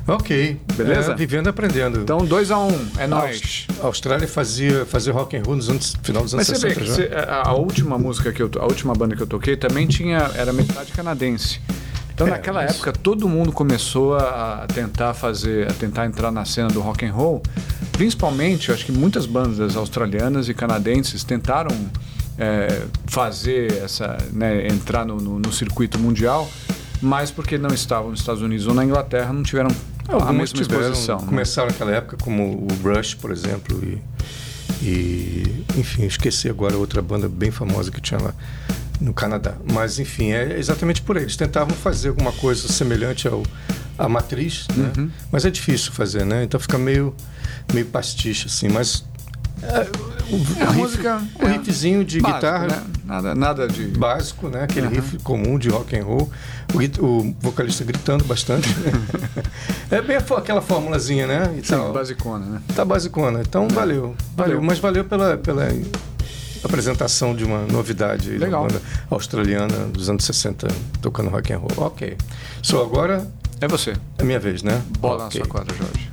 Ok. 0.09 0.59
Beleza? 0.75 1.13
É, 1.13 1.15
vivendo 1.15 1.47
e 1.47 1.51
aprendendo. 1.51 2.01
Então, 2.01 2.19
2 2.25 2.51
a 2.51 2.59
1 2.59 2.67
um, 2.69 2.89
é 2.99 3.07
nóis. 3.07 3.67
A 3.83 3.87
Austrália 3.87 4.27
fazia, 4.27 4.87
fazia 4.87 5.13
rock 5.13 5.37
and 5.37 5.43
roll 5.45 5.57
nos 5.57 5.69
anos, 5.69 5.95
final 6.03 6.23
dos 6.25 6.33
anos 6.35 6.49
Mas 6.49 6.59
você 6.59 6.69
vê 6.69 6.75
60 6.75 6.81
que 6.81 7.09
você- 7.09 7.15
a, 7.31 7.49
a 7.51 7.53
última 7.53 7.99
música 7.99 8.33
que 8.33 8.43
eu 8.43 8.51
a 8.59 8.65
última 8.65 8.95
banda 8.95 9.15
que 9.15 9.23
eu 9.23 9.27
toquei 9.27 9.55
também 9.57 9.87
tinha 9.87 10.31
era 10.35 10.53
metade 10.53 10.93
canadense. 10.93 11.61
Então 12.15 12.27
É, 12.27 12.31
naquela 12.31 12.63
mas- 12.63 12.73
época 12.75 12.93
todo 12.93 13.29
mundo 13.29 13.53
começou 13.53 14.17
a, 14.17 14.67
tentar 14.75 15.13
fazer, 15.15 15.69
a 15.71 15.75
tentar 15.75 16.07
entrar 16.07 16.33
na 16.33 16.45
cena 16.45 16.69
do 16.69 16.81
rock 16.81 17.05
and 17.05 17.13
roll. 17.13 17.43
Principalmente, 17.93 18.71
eu 18.71 18.75
acho 18.75 18.87
que 18.87 18.93
muitas 18.93 19.27
bandas 19.27 19.77
australianas 19.77 20.49
e 20.49 20.55
canadenses 20.55 21.23
tentaram 21.23 21.71
é, 22.39 22.83
fazer 23.07 23.73
essa, 23.85 24.17
né, 24.33 24.69
entrar 24.69 25.05
no, 25.05 25.17
no- 25.17 25.39
no 25.41 25.53
circuito 25.53 25.99
mundial, 25.99 26.49
mas 27.03 27.31
porque 27.33 27.59
não 27.59 27.71
estavam 27.75 28.11
nos 28.11 28.21
Estados 28.21 28.43
Unidos 28.43 28.67
ou 28.69 28.75
na 28.75 28.85
Inglaterra 28.85 29.33
não 29.33 29.43
tiveram 29.43 29.69
Algumas 30.09 30.53
mesma 30.53 30.93
tiveram, 30.95 31.19
começaram 31.27 31.69
naquela 31.69 31.93
época, 31.93 32.17
como 32.17 32.67
o 32.67 32.69
Rush, 32.83 33.15
por 33.15 33.31
exemplo, 33.31 33.79
e, 33.85 34.03
e, 34.83 35.65
enfim, 35.77 36.07
esqueci 36.07 36.49
agora 36.49 36.77
outra 36.77 37.03
banda 37.03 37.29
bem 37.29 37.51
famosa 37.51 37.91
que 37.91 38.01
tinha 38.01 38.21
lá 38.21 38.35
no 39.01 39.13
Canadá. 39.13 39.55
Mas, 39.71 39.99
enfim, 39.99 40.33
é 40.33 40.59
exatamente 40.59 41.03
por 41.03 41.17
aí. 41.17 41.25
Eles 41.25 41.37
tentavam 41.37 41.77
fazer 41.77 42.09
alguma 42.09 42.33
coisa 42.33 42.67
semelhante 42.69 43.29
ao, 43.29 43.43
à 43.99 44.09
matriz, 44.09 44.67
né? 44.75 44.93
Uhum. 44.97 45.11
mas 45.31 45.45
é 45.45 45.51
difícil 45.51 45.93
fazer, 45.93 46.25
né? 46.25 46.43
Então 46.45 46.59
fica 46.59 46.79
meio, 46.79 47.15
meio 47.73 47.87
pastiche, 47.87 48.47
assim. 48.47 48.69
Mas 48.69 49.05
o, 50.31 50.35
o 50.37 50.59
É 50.59 50.63
a 50.63 50.67
riff- 50.67 50.77
música, 50.77 51.23
o 51.41 51.45
é, 51.47 51.53
riffzinho 51.53 52.05
de 52.05 52.21
Básico, 52.21 52.41
guitarra 52.41 52.67
né? 52.67 52.83
Nada, 53.05 53.35
nada 53.35 53.67
de. 53.69 53.87
básico, 53.87 54.49
né? 54.49 54.65
Aquele 54.65 54.87
Aham. 54.87 54.97
riff 54.97 55.19
comum 55.23 55.59
de 55.59 55.69
rock 55.71 55.97
and 55.99 56.05
roll. 56.05 56.31
O, 56.75 57.05
o 57.05 57.37
vocalista 57.41 57.83
gritando 57.85 58.25
bastante. 58.25 58.69
é 59.91 60.03
bem 60.03 60.17
aquela 60.17 60.61
formulazinha, 60.61 61.27
né? 61.27 61.55
E 61.59 61.67
Sim, 61.67 61.75
tal. 61.75 61.93
basicona, 61.93 62.45
né? 62.45 62.63
Tá 62.77 62.85
basicona. 62.85 63.41
Então 63.41 63.67
valeu. 63.69 64.15
Valeu. 64.37 64.57
Valeu. 64.57 64.63
Mas 64.63 64.79
valeu 64.79 65.05
pela, 65.05 65.39
pela 65.39 65.67
apresentação 66.63 67.35
de 67.35 67.45
uma 67.45 67.63
novidade 67.63 68.31
aí 68.33 68.39
da 68.39 68.45
Legal. 68.47 68.67
banda 68.67 68.83
australiana 69.11 69.87
dos 69.87 70.11
anos 70.11 70.25
60 70.25 70.69
tocando 71.01 71.31
rock 71.31 71.53
and 71.53 71.59
roll. 71.59 71.71
Ok. 71.87 72.17
Só 72.63 72.83
agora 72.83 73.27
É 73.61 73.67
você. 73.69 73.95
é 74.19 74.25
minha 74.25 74.39
vez, 74.41 74.63
né? 74.63 74.83
Bola 74.99 75.25
Ok. 75.27 75.41
na 75.41 75.47
sua 75.47 75.51
quadra, 75.55 75.75
Jorge. 75.77 76.11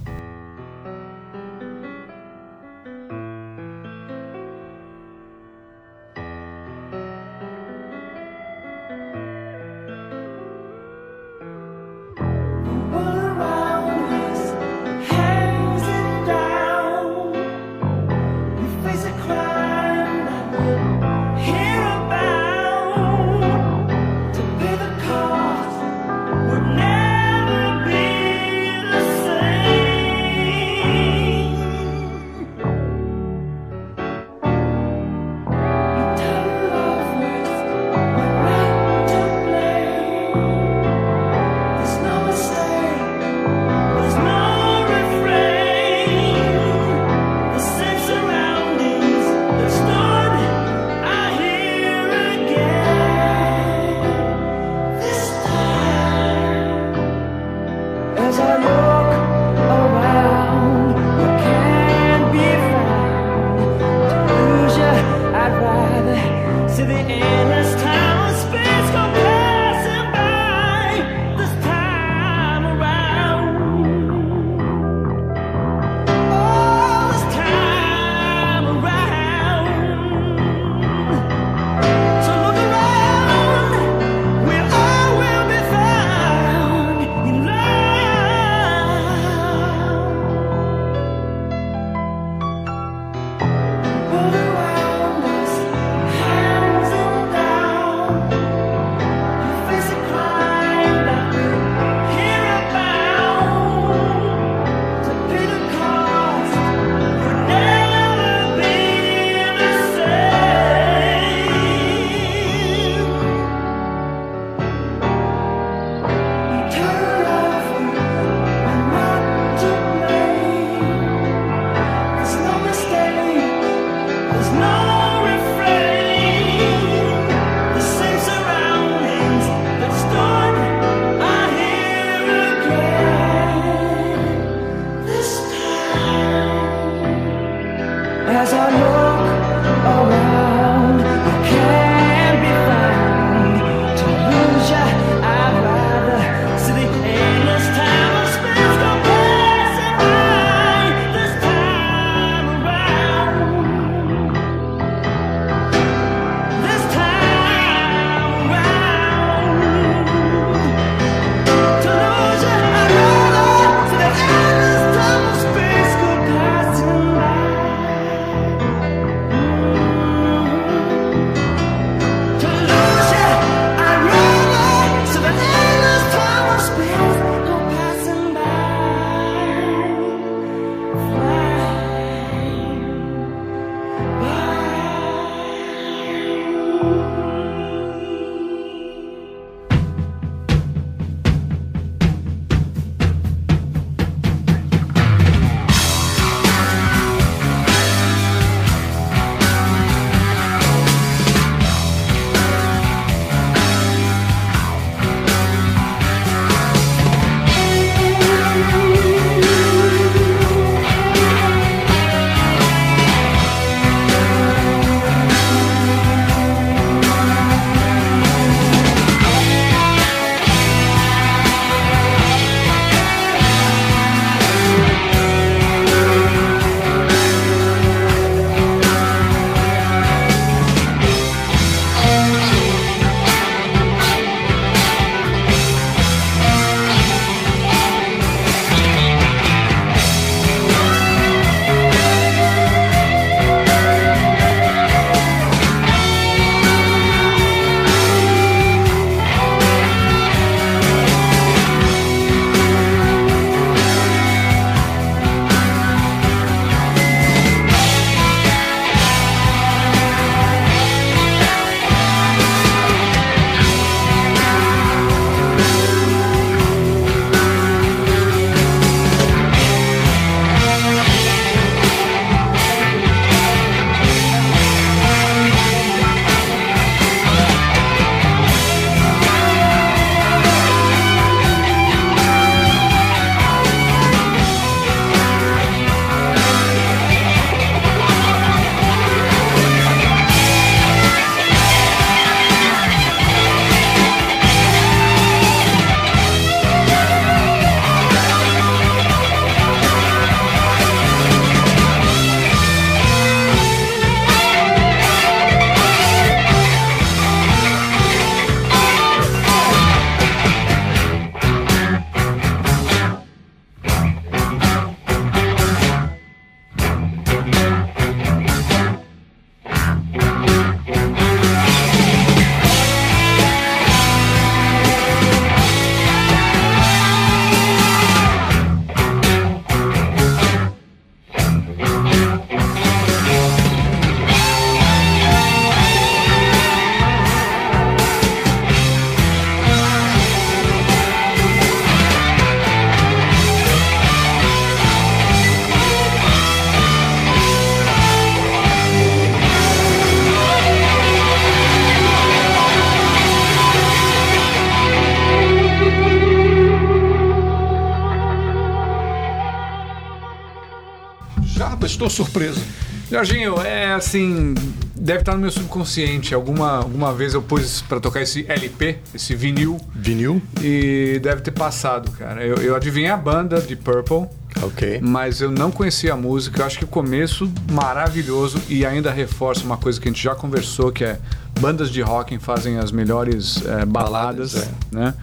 Estou 361.95 362.09
surpreso. 362.09 362.61
Jorginho, 363.09 363.59
é 363.61 363.93
assim, 363.93 364.55
deve 364.95 365.19
estar 365.19 365.33
no 365.33 365.39
meu 365.39 365.51
subconsciente. 365.51 366.33
Alguma, 366.33 366.77
alguma 366.77 367.13
vez 367.13 367.33
eu 367.33 367.41
pus 367.41 367.81
pra 367.83 367.99
tocar 367.99 368.21
esse 368.21 368.45
LP, 368.49 368.97
esse 369.13 369.35
vinil, 369.35 369.79
Vinil? 369.93 370.41
e 370.61 371.19
deve 371.21 371.41
ter 371.41 371.51
passado, 371.51 372.11
cara. 372.11 372.43
Eu, 372.43 372.55
eu 372.57 372.75
adivinhei 372.75 373.09
a 373.09 373.17
banda 373.17 373.61
de 373.61 373.75
Purple, 373.75 374.25
Ok. 374.63 374.99
mas 375.03 375.39
eu 375.39 375.51
não 375.51 375.69
conhecia 375.71 376.13
a 376.13 376.17
música. 376.17 376.61
Eu 376.61 376.65
acho 376.65 376.79
que 376.79 376.83
o 376.85 376.87
começo 376.87 377.51
maravilhoso 377.71 378.59
e 378.67 378.83
ainda 378.85 379.11
reforça 379.11 379.63
uma 379.63 379.77
coisa 379.77 380.01
que 380.01 380.07
a 380.07 380.11
gente 380.11 380.23
já 380.23 380.33
conversou, 380.33 380.91
que 380.91 381.03
é 381.03 381.19
bandas 381.59 381.91
de 381.91 382.01
rock 382.01 382.37
fazem 382.39 382.79
as 382.79 382.91
melhores 382.91 383.63
eh, 383.65 383.85
baladas, 383.85 384.53
Baladas, 384.55 384.69
né? 384.91 385.13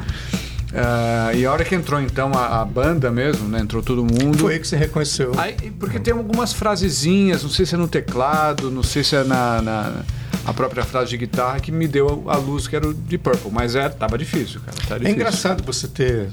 Ah, 0.74 1.32
e 1.34 1.44
a 1.44 1.52
hora 1.52 1.64
que 1.64 1.74
entrou 1.74 2.00
então 2.00 2.32
a, 2.34 2.62
a 2.62 2.64
banda 2.64 3.10
mesmo, 3.10 3.46
né? 3.48 3.60
Entrou 3.60 3.82
todo 3.82 4.02
mundo. 4.02 4.38
Foi 4.38 4.54
aí 4.54 4.58
que 4.60 4.66
você 4.66 4.76
reconheceu. 4.76 5.32
Aí, 5.36 5.54
porque 5.78 5.98
tem 6.00 6.14
algumas 6.14 6.52
frasezinhas, 6.52 7.42
não 7.42 7.50
sei 7.50 7.66
se 7.66 7.74
é 7.74 7.78
no 7.78 7.86
teclado, 7.88 8.70
não 8.70 8.82
sei 8.82 9.04
se 9.04 9.14
é 9.16 9.22
na, 9.24 9.60
na- 9.60 10.02
a 10.46 10.52
própria 10.54 10.82
frase 10.82 11.10
de 11.10 11.18
guitarra 11.18 11.60
que 11.60 11.70
me 11.70 11.86
deu 11.86 12.24
a 12.28 12.36
luz 12.36 12.66
que 12.66 12.74
era 12.74 12.88
o 12.88 12.92
de 12.94 13.16
Purple, 13.18 13.50
mas 13.52 13.76
é, 13.76 13.88
tava 13.88 14.16
difícil, 14.18 14.60
cara. 14.64 14.76
Tá 14.88 14.94
É 14.96 14.98
difícil. 14.98 15.16
engraçado 15.16 15.62
você 15.62 15.86
ter, 15.86 16.28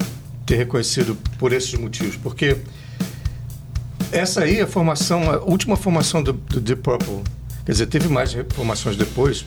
ter 0.46 0.56
reconhecido 0.56 1.16
por 1.38 1.52
esses 1.54 1.74
motivos, 1.76 2.16
porque 2.16 2.58
essa 4.12 4.42
aí 4.44 4.60
é 4.60 4.64
a 4.64 4.68
formação, 4.68 5.30
a 5.30 5.38
última 5.40 5.76
formação 5.76 6.24
do, 6.24 6.34
do 6.34 6.60
Deep 6.60 6.82
Purple. 6.82 7.22
Quer 7.66 7.72
dizer, 7.74 7.86
teve 7.86 8.08
mais 8.08 8.36
formações 8.56 8.96
depois, 8.96 9.46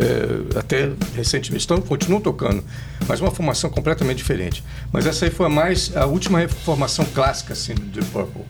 é, 0.00 0.58
até 0.58 0.90
recentemente, 1.14 1.64
então 1.64 1.80
continuam 1.80 2.20
tocando, 2.20 2.64
mas 3.06 3.20
uma 3.20 3.30
formação 3.30 3.68
completamente 3.70 4.18
diferente. 4.18 4.64
Mas 4.92 5.06
essa 5.06 5.24
aí 5.26 5.30
foi 5.30 5.46
a 5.46 5.48
mais 5.48 5.96
a 5.96 6.06
última 6.06 6.46
formação 6.48 7.04
clássica 7.14 7.52
assim 7.52 7.74
do 7.74 7.82
Deep 7.82 8.06
Purple, 8.10 8.42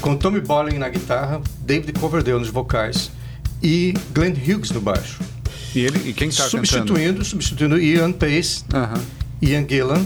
com 0.00 0.16
Tommy 0.16 0.40
Bolin 0.40 0.78
na 0.78 0.88
guitarra, 0.88 1.40
David 1.60 1.92
Coverdale 1.98 2.38
nos 2.38 2.48
vocais 2.48 3.10
e 3.62 3.94
Glenn 4.14 4.32
Hughes 4.34 4.70
no 4.70 4.80
baixo, 4.80 5.20
E, 5.74 5.80
ele, 5.80 6.08
e 6.08 6.12
quem 6.12 6.28
tá 6.30 6.44
cantando? 6.44 6.66
substituindo, 6.66 7.24
substituindo 7.24 7.80
Ian 7.80 8.12
Pace 8.12 8.64
Aham. 8.72 9.00
Ian 9.42 9.66
Gillan. 9.68 10.04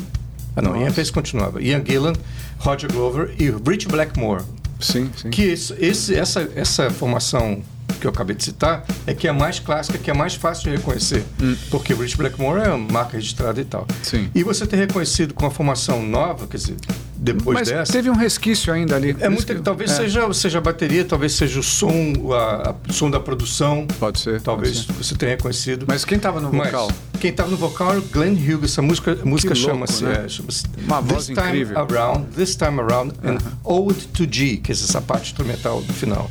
Ah, 0.56 0.62
não, 0.62 0.72
Nossa. 0.72 0.84
Ian 0.84 0.92
Pace 0.92 1.12
continuava. 1.12 1.62
Ian 1.62 1.84
Gillan, 1.84 2.12
Roger 2.58 2.90
Glover 2.92 3.34
e 3.38 3.50
Rich 3.50 3.86
Blackmore. 3.88 4.42
Sim, 4.80 5.10
sim. 5.16 5.30
Que 5.30 5.42
esse, 5.42 5.72
esse- 5.78 6.14
essa, 6.14 6.48
essa 6.56 6.90
formação 6.90 7.62
que 7.98 8.06
eu 8.06 8.10
acabei 8.10 8.34
de 8.36 8.44
citar 8.44 8.84
é 9.06 9.12
que 9.14 9.26
é 9.26 9.30
a 9.30 9.34
mais 9.34 9.58
clássica, 9.58 9.98
que 9.98 10.10
é 10.10 10.14
mais 10.14 10.34
fácil 10.34 10.64
de 10.70 10.76
reconhecer. 10.76 11.24
Porque 11.70 11.92
Rich 11.94 12.16
Blackmore 12.16 12.60
é 12.62 12.68
uma 12.68 12.92
marca 12.92 13.16
registrada 13.16 13.60
e 13.60 13.64
tal. 13.64 13.82
Hum. 13.82 13.94
Sim. 14.02 14.30
E 14.34 14.42
você 14.42 14.66
ter 14.66 14.76
reconhecido 14.76 15.34
com 15.34 15.46
a 15.46 15.50
formação 15.50 16.02
nova, 16.02 16.46
quer 16.46 16.56
dizer, 16.56 16.76
depois 17.20 17.58
Mas 17.58 17.68
dessa. 17.68 17.92
teve 17.92 18.08
um 18.08 18.14
resquício 18.14 18.72
ainda 18.72 18.94
ali. 18.94 19.16
É 19.18 19.28
muito, 19.28 19.60
talvez 19.60 19.90
é, 19.90 19.96
seja, 19.96 20.32
seja 20.32 20.58
a 20.58 20.60
bateria, 20.60 21.04
talvez 21.04 21.32
seja 21.32 21.58
o 21.58 21.62
som, 21.62 21.92
a, 22.32 22.70
a- 22.70 22.74
o 22.88 22.92
som 22.92 23.10
da 23.10 23.18
produção. 23.18 23.86
Pode 23.98 24.20
ser. 24.20 24.40
Talvez 24.40 24.82
pode 24.84 24.98
ser. 24.98 25.04
você 25.04 25.14
tenha 25.16 25.30
reconhecido. 25.32 25.84
Mas 25.88 26.04
quem 26.04 26.16
tava 26.18 26.40
no 26.40 26.52
Mas 26.52 26.70
vocal? 26.70 26.90
quem 27.18 27.30
estava 27.30 27.50
no 27.50 27.56
vocal 27.56 27.90
era 27.90 27.98
o 27.98 28.02
Glenn 28.02 28.34
Hughes. 28.36 28.78
A 28.78 28.82
música, 28.82 29.18
música 29.24 29.52
chama-se 29.54 30.04
né? 30.04 30.22
é, 30.24 30.28
chama-se 30.28 30.62
Uma 30.86 31.00
voz 31.00 31.26
This 31.26 31.36
Time 31.36 31.48
incrível. 31.48 31.78
Around, 31.78 32.26
This 32.36 32.54
Time 32.54 32.80
Around 32.80 33.14
and 33.24 33.38
Ode 33.64 34.06
to 34.08 34.24
G, 34.30 34.58
que 34.58 34.70
é 34.70 34.74
essa 34.74 35.00
parte 35.00 35.32
instrumental 35.32 35.82
do 35.82 35.92
final. 35.92 36.30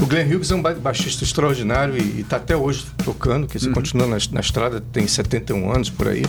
O 0.00 0.06
Glenn 0.06 0.26
Hughes 0.32 0.50
é 0.50 0.54
um 0.54 0.62
ba- 0.62 0.74
baixista 0.74 1.24
extraordinário 1.24 1.96
e 1.96 2.20
está 2.20 2.36
até 2.36 2.56
hoje 2.56 2.86
tocando, 3.04 3.46
que 3.48 3.58
Uhum. 3.66 3.72
continua 3.72 4.06
na, 4.06 4.16
na 4.30 4.40
estrada, 4.40 4.80
tem 4.92 5.06
71 5.08 5.72
anos 5.72 5.90
por 5.90 6.06
aí. 6.08 6.24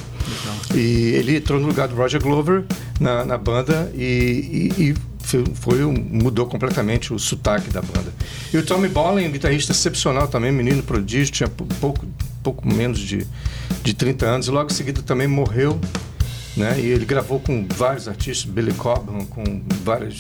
E 0.74 1.14
ele 1.16 1.38
entrou 1.38 1.60
no 1.60 1.68
lugar 1.68 1.88
do 1.88 1.96
Roger 1.96 2.22
Glover 2.22 2.64
na, 3.00 3.24
na 3.24 3.38
banda 3.38 3.92
e, 3.96 4.72
e- 4.78 4.84
e 4.90 4.96
foi, 5.20 5.44
foi 5.54 5.78
mudou 5.84 6.48
completamente 6.48 7.14
o 7.14 7.20
sotaque 7.20 7.70
da 7.70 7.82
banda. 7.82 8.12
E 8.52 8.58
o 8.58 8.66
Tommy 8.66 8.88
Bolin, 8.88 9.28
um 9.28 9.32
guitarrista 9.32 9.72
excepcional 9.72 10.28
também, 10.28 10.52
menino 10.52 10.82
prodígio, 10.82 11.32
tinha 11.32 11.48
pou- 11.48 11.68
pouco, 11.80 12.08
pouco 12.42 12.68
menos 12.68 12.98
de, 13.00 13.28
de 13.84 13.94
30 13.94 14.26
anos, 14.26 14.48
e 14.48 14.52
logo 14.52 14.72
em 14.72 14.74
seguida 14.74 15.04
também 15.04 15.28
morreu. 15.28 15.80
Né? 16.58 16.80
E 16.80 16.86
ele 16.88 17.06
gravou 17.06 17.40
com 17.40 17.66
vários 17.68 18.08
artistas, 18.08 18.50
Billy 18.50 18.74
Cobham, 18.74 19.26
com 19.26 19.62
várias, 19.84 20.20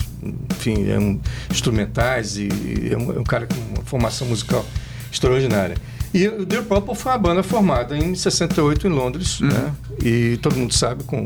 enfim, 0.51 0.89
é 0.89 0.97
um, 0.97 1.19
instrumentais 1.49 2.37
e, 2.37 2.47
e 2.47 2.89
é, 2.93 2.97
um, 2.97 3.11
é 3.11 3.19
um 3.19 3.23
cara 3.23 3.47
com 3.47 3.55
uma 3.55 3.83
formação 3.83 4.27
musical 4.27 4.65
extraordinária. 5.11 5.75
E 6.13 6.27
o 6.27 6.45
Deep 6.45 6.65
Purple 6.65 6.95
foi 6.95 7.11
uma 7.11 7.17
banda 7.19 7.43
formada 7.43 7.95
em 7.95 8.15
68 8.15 8.87
em 8.87 8.89
Londres, 8.89 9.39
né? 9.41 9.73
E 10.03 10.37
todo 10.41 10.55
mundo 10.55 10.73
sabe 10.73 11.03
com 11.03 11.23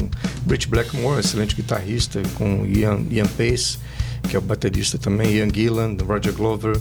Rich 0.49 0.67
Blackmore, 0.67 1.21
excelente 1.21 1.55
guitarrista, 1.55 2.21
com 2.35 2.65
Ian, 2.65 3.01
Ian 3.09 3.27
Pace, 3.27 3.77
que 4.27 4.35
é 4.35 4.39
o 4.39 4.41
baterista 4.41 4.97
também, 4.97 5.31
Ian 5.33 5.49
Gillan, 5.53 5.95
Roger 6.07 6.33
Glover. 6.33 6.77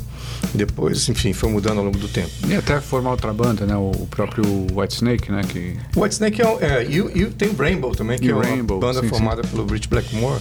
Depois, 0.55 1.09
enfim, 1.09 1.33
foi 1.33 1.51
mudando 1.51 1.79
ao 1.79 1.85
longo 1.85 1.99
do 1.99 2.09
tempo. 2.09 2.31
E 2.49 2.55
até 2.55 2.81
formar 2.81 3.11
outra 3.11 3.33
banda, 3.33 3.65
né? 3.67 3.77
O 3.77 4.07
próprio 4.11 4.45
White 4.75 4.95
Snake, 4.95 5.31
né? 5.31 5.43
Que... 5.49 5.77
Whitesnake 5.97 6.41
é, 6.43 6.49
um- 6.49 6.59
é 6.61 6.85
e, 6.85 6.99
e 6.99 7.27
tem 7.27 7.49
o 7.51 7.57
Rainbow 7.57 7.95
também, 7.95 8.19
que 8.19 8.27
E 8.27 8.31
é 8.31 8.35
uma 8.35 8.45
Rainbow, 8.45 8.79
banda 8.81 8.95
sim, 9.01 9.03
sim. 9.03 9.09
formada 9.09 9.43
pelo 9.43 9.67
Rich 9.67 9.89
Blackmore. 9.89 10.41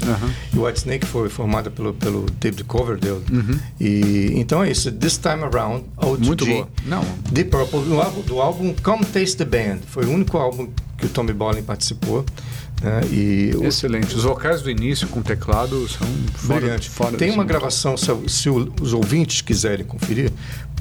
E 0.53 0.57
o 0.57 0.63
Whitesnake 0.65 1.05
foi 1.05 1.29
formada 1.29 1.69
pelo, 1.69 1.93
pelo 1.93 2.25
David 2.39 2.63
Coverdale. 2.65 3.21
Uhum. 3.31 3.59
E, 3.79 4.33
então 4.35 4.63
é 4.63 4.71
isso. 4.71 4.91
This 4.91 5.17
Time 5.17 5.43
Around, 5.43 5.85
Muito 6.19 6.45
G. 6.45 6.53
boa. 6.53 6.69
Não. 6.85 7.03
Deep 7.31 7.49
Purple, 7.51 7.81
do 7.81 8.01
álbum, 8.01 8.21
do 8.21 8.41
álbum 8.41 8.73
Come 8.83 9.05
Taste 9.05 9.37
the 9.37 9.45
Band. 9.45 9.79
Foi 9.87 10.05
o 10.05 10.09
único 10.11 10.37
álbum 10.37 10.67
que 10.97 11.05
o 11.05 11.09
Tommy 11.09 11.33
Bolin 11.33 11.63
participou. 11.63 12.25
Né? 12.81 13.01
E 13.11 13.51
o- 13.55 13.63
Excelente. 13.65 14.15
Os 14.15 14.23
vocais 14.23 14.61
do 14.61 14.69
início 14.69 15.07
com 15.07 15.21
teclado 15.21 15.87
são 15.87 16.07
fora, 16.33 16.59
Brilhante. 16.59 16.89
fora 16.89 17.09
Tem 17.11 17.19
desse 17.27 17.31
uma 17.31 17.43
mundo. 17.43 17.47
gravação, 17.49 17.95
se, 17.95 18.07
se 18.27 18.49
o- 18.49 18.73
os 18.81 18.93
ouvintes 18.93 19.41
quiserem 19.41 19.85
conferir, 19.85 20.31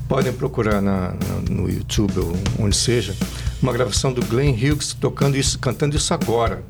podem 0.09 0.33
procurar 0.33 0.81
na- 0.81 1.11
na- 1.11 1.51
no 1.51 1.69
YouTube 1.71 2.19
ou 2.19 2.37
onde 2.59 2.75
seja, 2.77 3.15
uma 3.63 3.73
gravação 3.73 4.13
do 4.13 4.25
Glenn 4.25 4.53
Hughes 4.55 4.95
tocando 4.99 5.37
isso, 5.37 5.59
cantando 5.59 5.97
isso 5.97 6.13
agora. 6.15 6.63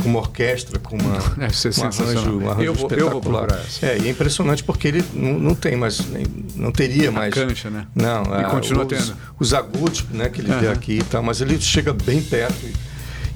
Com 0.00 0.10
uma 0.10 0.20
orquestra, 0.20 0.78
com 0.78 0.96
uma, 0.96 1.18
ser 1.50 1.72
um 1.80 1.84
arranjo, 1.84 2.38
um 2.38 2.48
arranjo 2.50 2.62
Eu 2.66 2.74
vou- 2.74 2.88
eu 2.90 3.08
vou 3.10 3.18
espetacular. 3.18 3.20
procurar 3.46 3.60
essa. 3.66 3.84
É, 3.84 3.98
e 3.98 4.06
é 4.06 4.10
impressionante 4.10 4.62
porque 4.62 4.86
ele 4.86 5.04
não, 5.12 5.36
não 5.40 5.54
tem 5.56 5.74
mais, 5.76 5.98
nem- 6.08 6.24
não 6.54 6.70
teria 6.70 7.10
mais. 7.10 7.34
cancha, 7.34 7.68
né? 7.68 7.84
Não, 7.96 8.22
E 8.22 8.44
ah, 8.44 8.48
continua 8.48 8.84
os, 8.84 8.88
tendo. 8.88 9.16
Os 9.40 9.52
agudos, 9.52 10.04
né, 10.12 10.28
que 10.28 10.40
ele 10.40 10.48
vê 10.52 10.66
Aham. 10.66 10.72
aqui 10.72 10.98
e 10.98 11.02
tal, 11.02 11.20
mas 11.20 11.40
ele 11.40 11.60
chega 11.60 11.92
bem 11.92 12.22
perto. 12.22 12.54
E, 12.64 12.72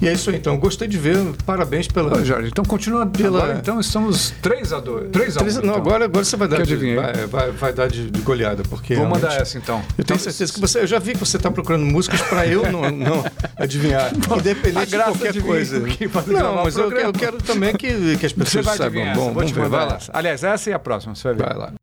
e 0.01 0.07
é 0.07 0.13
isso 0.13 0.29
aí, 0.29 0.35
então. 0.37 0.57
Gostei 0.57 0.87
de 0.87 0.97
ver. 0.97 1.17
Parabéns 1.45 1.87
pela. 1.87 2.15
Ô, 2.17 2.23
Jorge, 2.23 2.49
então 2.49 2.63
continua 2.65 3.05
Pela- 3.05 3.43
Agora, 3.43 3.59
então 3.59 3.79
estamos 3.79 4.33
3 4.41 4.73
a 4.73 4.79
2 4.79 5.11
3 5.11 5.37
a 5.37 5.39
1 5.39 5.43
Três- 5.43 5.55
não, 5.57 5.63
então. 5.63 5.75
agora, 5.75 6.05
agora 6.05 6.23
você 6.25 6.35
vai 6.35 6.47
dar, 6.47 6.63
de, 6.63 6.75
vai, 6.95 7.13
vai, 7.27 7.51
vai 7.51 7.73
dar 7.73 7.87
de, 7.87 8.09
de 8.09 8.21
goleada, 8.21 8.63
porque 8.69 8.95
Vou 8.95 9.05
mandar 9.07 9.33
essa 9.39 9.57
então. 9.57 9.81
Eu 9.97 10.03
tenho 10.03 10.19
certeza 10.19 10.51
que 10.53 10.59
você. 10.59 10.79
Eu 10.79 10.87
já 10.87 10.99
vi 10.99 11.13
que 11.13 11.19
você 11.19 11.37
está 11.37 11.49
procurando 11.51 11.85
músicas 11.85 12.21
para 12.21 12.47
eu 12.47 12.71
não, 12.71 12.89
não 12.91 13.23
adivinhar, 13.57 14.11
a 14.29 14.35
independente 14.37 14.87
de 14.91 14.97
qualquer 14.97 15.41
coisa. 15.41 15.79
Não, 16.27 16.63
mas 16.63 16.77
eu, 16.77 16.91
eu 16.91 17.13
quero 17.13 17.37
também 17.37 17.75
que, 17.75 18.17
que 18.17 18.25
as 18.25 18.33
pessoas 18.33 18.65
saibam. 18.77 19.13
Bom, 19.13 19.33
vamos 19.33 19.51
ver, 19.51 19.67
vai 19.69 19.85
lá. 19.85 19.97
Aliás, 20.13 20.43
essa 20.43 20.69
e 20.69 20.73
a 20.73 20.79
próxima, 20.79 21.15
você 21.15 21.23
vai 21.29 21.33
ver. 21.35 21.43
Vai 21.43 21.57
lá. 21.57 21.73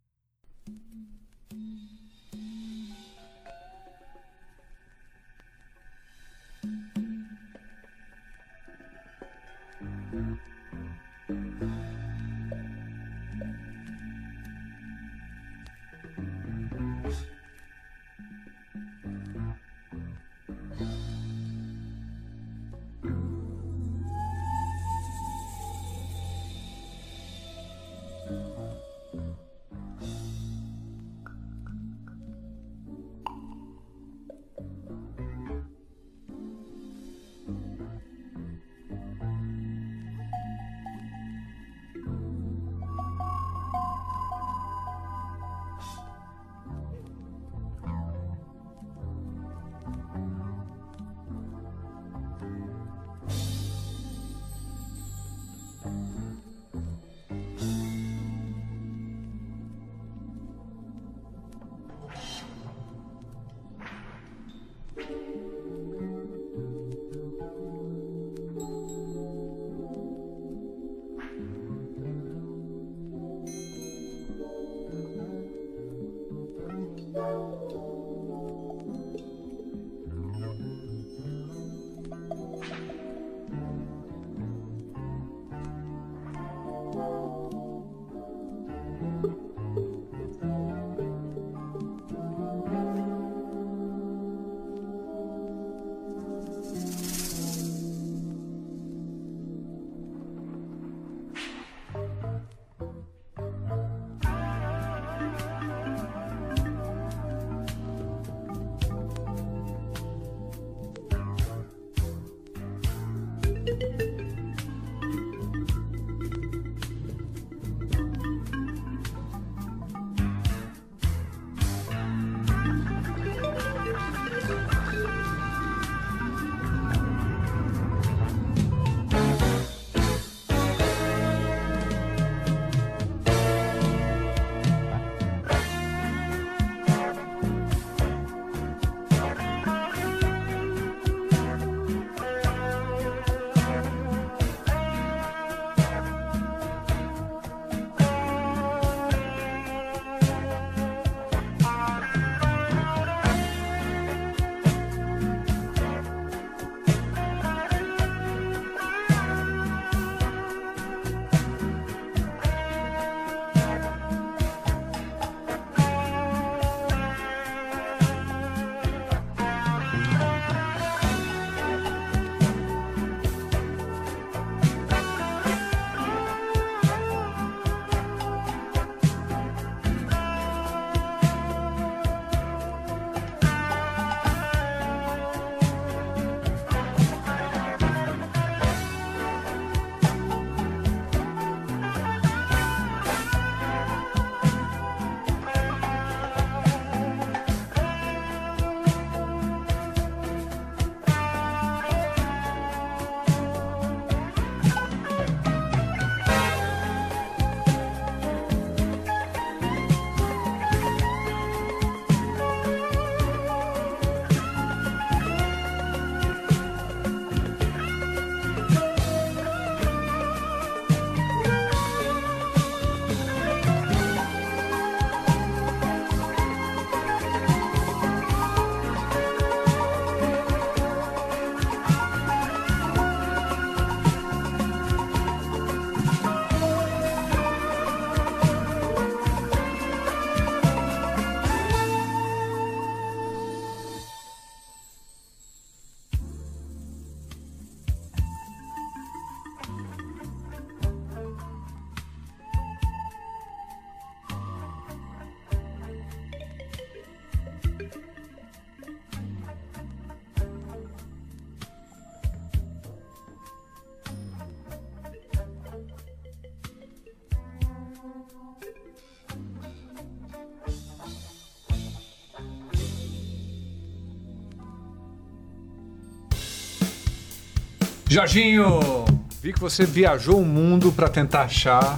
Jorginho, 278.10 279.04
vi 279.40 279.52
que 279.52 279.60
você 279.60 279.86
viajou 279.86 280.40
o 280.40 280.44
mundo 280.44 280.90
para 280.90 281.08
tentar 281.08 281.42
achar. 281.42 281.96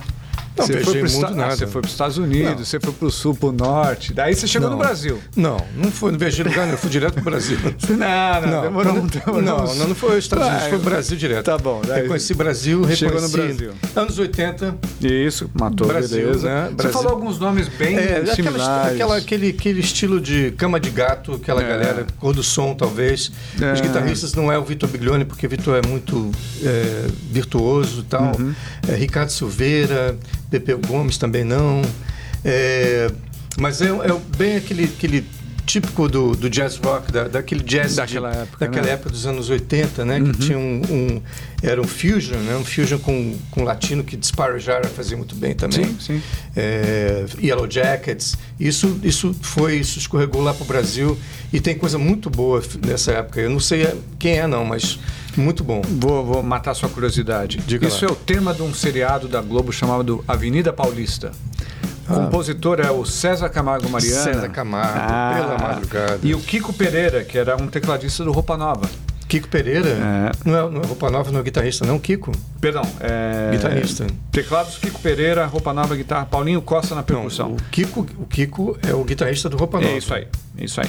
Não, 0.63 0.67
você 0.67 0.85
foi 0.85 1.03
o 1.03 1.05
esta- 1.07 1.31
nada. 1.31 1.53
Ah, 1.53 1.57
você 1.57 1.67
para 1.67 1.81
os 1.87 1.91
Estados 1.91 2.19
Unidos, 2.19 2.51
Não. 2.53 2.65
você 2.65 2.81
foi 2.81 2.93
para 2.93 3.07
o 3.07 3.11
sul, 3.11 3.35
para 3.35 3.49
o 3.49 3.53
norte. 3.53 4.13
Daí 4.13 4.35
você 4.35 4.47
chegou 4.47 4.69
Não. 4.69 4.77
no 4.77 4.83
Brasil. 4.83 5.19
Não, 5.37 5.57
não 5.77 5.91
foi, 5.91 6.13
não 6.13 6.19
viajei 6.19 6.45
lugar 6.45 6.61
nenhum, 6.63 6.73
eu 6.73 6.79
fui 6.79 6.91
direto 6.91 7.15
pro 7.15 7.25
Brasil. 7.25 7.59
Não, 7.89 8.41
não, 8.51 8.63
demorou, 8.63 8.95
não, 8.95 9.07
demorou 9.07 9.43
não, 9.43 9.65
uns- 9.65 9.77
não, 9.79 9.89
não 9.89 9.95
foi 9.95 10.19
os 10.19 10.25
Estados 10.25 10.47
Unidos, 10.49 10.67
foi 10.69 10.79
o 10.79 10.81
Brasil 10.81 11.17
direto. 11.17 11.45
Tá 11.45 11.59
bom, 11.59 11.83
daí- 11.87 12.03
Eu 12.03 12.07
conheci 12.09 12.35
Brasil, 12.35 12.83
Chegou 12.95 13.15
reconheci. 13.21 13.37
no 13.37 13.45
Brasil. 13.45 13.73
Anos 13.95 14.19
80, 14.19 14.75
Isso, 15.01 15.51
matou, 15.55 15.87
Brasil, 15.87 16.27
beleza. 16.27 16.49
né? 16.49 16.67
Você 16.69 16.75
Brasil. 16.75 16.93
falou 16.93 17.13
alguns 17.13 17.39
nomes 17.39 17.69
bem 17.69 17.97
É, 17.97 18.25
similares. 18.35 18.93
aquela- 18.95 19.17
aquele, 19.17 19.49
aquele 19.51 19.81
estilo 19.81 20.21
de 20.21 20.53
cama 20.53 20.79
de 20.81 20.91
gato, 20.91 21.33
aquela 21.35 21.63
É. 21.63 21.69
galera, 21.69 22.07
cor 22.19 22.35
do 22.35 22.43
som, 22.43 22.75
talvez. 22.75 23.31
É. 23.61 23.73
Os 23.73 23.81
guitarristas 23.81 24.35
não 24.35 24.51
é 24.51 24.59
o 24.59 24.65
Vitor 24.65 24.89
Biglione, 24.89 25.25
porque 25.25 25.47
o 25.47 25.51
Vitor 25.51 25.81
é 25.83 25.87
muito 25.87 26.31
é, 26.65 27.07
virtuoso 27.31 28.01
e 28.01 28.05
tal. 28.05 28.33
Uhum. 28.39 28.55
É, 28.89 28.95
Ricardo 28.95 29.31
Silveira, 29.31 30.17
Pepeu 30.53 30.79
Gomes 30.87 31.17
também 31.17 31.43
não. 31.45 31.81
É, 32.45 33.11
mas 33.59 33.81
é, 33.81 33.87
é 33.89 34.21
bem 34.37 34.57
aquele, 34.57 34.85
aquele 34.85 35.25
típico 35.65 36.09
do, 36.09 36.35
do 36.37 36.51
jazz 36.51 36.77
rock, 36.77 37.11
da, 37.11 37.29
daquele 37.29 37.63
jazz 37.63 37.95
Daquela 37.97 38.31
de- 38.31 38.39
época, 38.39 38.67
daquela 38.67 38.83
né? 38.83 38.89
Uhum. 38.89 38.95
época 38.95 39.11
dos 39.11 39.27
anos 39.27 39.49
80, 39.49 40.05
né? 40.05 40.21
Que 40.21 40.33
tinha 40.39 40.59
um, 40.59 40.83
um- 40.91 41.23
Era 41.63 41.81
um 41.81 41.87
fusion, 41.87 42.37
né? 42.41 42.55
Um 42.57 42.65
fusion 42.65 42.99
com, 42.99 43.35
com 43.51 43.63
latino 43.65 44.05
que 44.05 44.19
Gyra 44.59 44.89
fazia 44.95 45.17
muito 45.17 45.35
bem 45.35 45.55
também 45.55 45.87
Sim, 45.87 45.97
sim. 46.01 46.23
é, 46.55 47.25
Yellow 47.43 47.67
Jackets. 47.71 48.37
Isso, 48.61 48.99
isso 49.03 49.35
foi, 49.41 49.77
isso 49.77 49.99
escorregou 49.99 50.43
lá 50.43 50.53
pro 50.53 50.65
Brasil 50.67 51.17
e 51.53 51.61
tem 51.61 51.75
coisa 51.77 51.97
muito 51.97 52.29
boa 52.29 52.63
nessa 52.87 53.13
época. 53.13 53.41
Eu 53.41 53.49
não 53.49 53.61
sei 53.61 53.85
é- 53.85 53.97
quem 54.19 54.39
é 54.39 54.47
não, 54.47 54.65
mas 54.67 54.99
muito 55.37 55.63
bom. 55.65 55.83
Vou, 55.83 56.25
vou 56.25 56.43
matar 56.43 56.75
sua 56.75 56.89
curiosidade. 56.89 57.59
Diga 57.67 57.87
Isso 57.87 58.05
lá. 58.05 58.11
é 58.11 58.13
o 58.13 58.17
tema 58.17 58.53
de 58.55 58.63
um 58.63 58.73
seriado 58.75 59.29
da 59.29 59.41
Globo 59.41 59.73
chamado 59.73 60.25
Avenida 60.27 60.73
Paulista. 60.73 61.33
O 62.09 62.15
compositor 62.15 62.81
é 62.81 62.91
o 62.91 63.05
César 63.05 63.49
Camargo 63.49 63.89
Mariana. 63.89 64.21
Ah. 64.21 64.25
César 64.25 64.49
Camargo, 64.51 65.01
pela 65.37 65.59
madrugada. 65.59 66.19
E 66.23 66.35
o 66.35 66.41
Kiko 66.41 66.73
Pereira, 66.73 67.25
que 67.25 67.39
era 67.39 67.57
um 67.57 67.67
tecladista 67.69 68.25
do 68.25 68.33
Roupa 68.33 68.57
Nova. 68.57 68.89
Kiko 69.29 69.49
Pereira, 69.49 69.89
É. 69.89 70.31
não, 70.45 70.59
é, 70.59 70.71
não 70.71 70.83
é 70.83 70.87
Roupa 70.87 71.11
Nova, 71.11 71.31
não 71.31 71.41
é 71.41 71.43
guitarrista, 71.43 71.87
não, 71.87 71.99
Kiko? 71.99 72.33
Perdão, 72.61 72.83
é... 73.01 73.51
Guitarrista. 73.53 74.07
Teclados 74.31 74.77
Kiko 74.77 75.01
Pereira, 75.01 75.47
Roupa 75.47 75.73
Nova 75.73 75.95
Guitarra, 75.97 76.27
Paulinho 76.27 76.61
Costa 76.61 76.95
na 76.95 77.01
Não, 77.01 77.05
percussão. 77.07 77.53
o 77.53 77.57
Kiko, 77.71 78.07
o 78.19 78.27
Kiko 78.27 78.77
é 78.87 78.93
o 78.93 79.03
guitarrista 79.05 79.49
do 79.49 79.57
Roupa 79.57 79.81
Nova. 79.81 79.91
É 79.93 79.97
isso 79.97 80.13
aí, 80.13 80.27
é 80.59 80.65
isso 80.65 80.81
aí. 80.83 80.89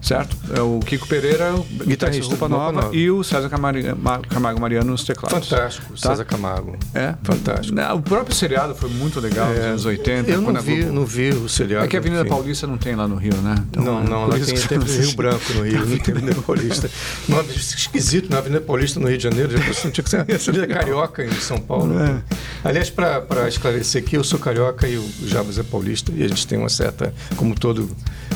Certo? 0.00 0.36
É 0.56 0.60
o 0.60 0.80
Kiko 0.80 1.06
Pereira, 1.06 1.52
guitarrista 1.86 2.28
Roupa 2.30 2.48
Nova, 2.48 2.72
Nova. 2.72 2.96
e 2.96 3.10
o 3.10 3.22
César 3.22 3.48
Ma- 3.98 4.18
Camargo 4.20 4.60
Mariano 4.60 4.90
nos 4.90 5.04
teclados. 5.04 5.48
Fantástico, 5.48 5.92
Tá? 6.00 6.08
César 6.10 6.24
Camargo. 6.24 6.76
É, 6.94 7.14
Fantástico. 7.22 7.74
Não, 7.74 7.96
O 7.96 8.02
próprio 8.02 8.34
seriado 8.34 8.74
foi 8.74 8.88
muito 8.90 9.20
legal 9.20 9.48
nos 9.48 9.58
É, 9.58 9.68
anos 9.68 9.84
80. 9.84 10.30
Eu 10.30 10.40
não 10.40 10.60
vi, 10.60 10.76
Globo- 10.76 10.92
não 10.92 11.04
vi 11.06 11.30
o 11.30 11.48
seriado. 11.48 11.84
É 11.84 11.88
que 11.88 11.96
a 11.96 11.98
Avenida 12.00 12.22
enfim. 12.22 12.30
Paulista 12.30 12.66
não 12.66 12.78
tem 12.78 12.94
lá 12.96 13.06
no 13.06 13.16
Rio, 13.16 13.34
né? 13.36 13.54
Então, 13.70 13.84
Não, 13.84 14.00
é 14.00 14.04
não, 14.04 14.26
lá 14.26 14.34
tem, 14.38 14.78
não 14.78 14.86
Rio. 14.86 15.16
Branco 15.16 15.52
no 15.54 15.62
Rio, 15.64 15.84
não 15.86 15.98
tem 15.98 16.14
Avenida 16.14 16.40
Paulista. 16.42 16.90
Não, 17.28 17.40
esquisito, 17.42 18.30
na 18.30 18.38
Avenida 18.38 18.60
Paulista 18.60 18.98
no 19.00 19.08
Rio 19.08 19.16
de 19.18 19.24
Janeiro, 19.24 19.52
já 19.56 19.64
pensou, 19.64 19.90
tinha 19.90 20.04
que 20.04 20.10
ser 20.10 20.16
Avenida 20.50 20.66
Carioca 20.66 21.24
em 21.24 21.32
São 21.32 21.58
Paulo. 21.58 21.98
É. 22.00 22.22
Aliás, 22.64 22.90
para 22.90 23.48
esclarecer 23.48 24.02
aqui, 24.02 24.16
eu 24.16 24.24
sou 24.24 24.38
carioca 24.38 24.86
e 24.88 24.96
o 24.96 25.10
Jabas 25.26 25.58
é 25.58 25.62
paulista, 25.62 26.12
e 26.14 26.22
a 26.22 26.28
gente 26.28 26.46
tem 26.46 26.58
uma 26.58 26.68
certa, 26.68 27.12
como 27.36 27.54
todo 27.54 27.90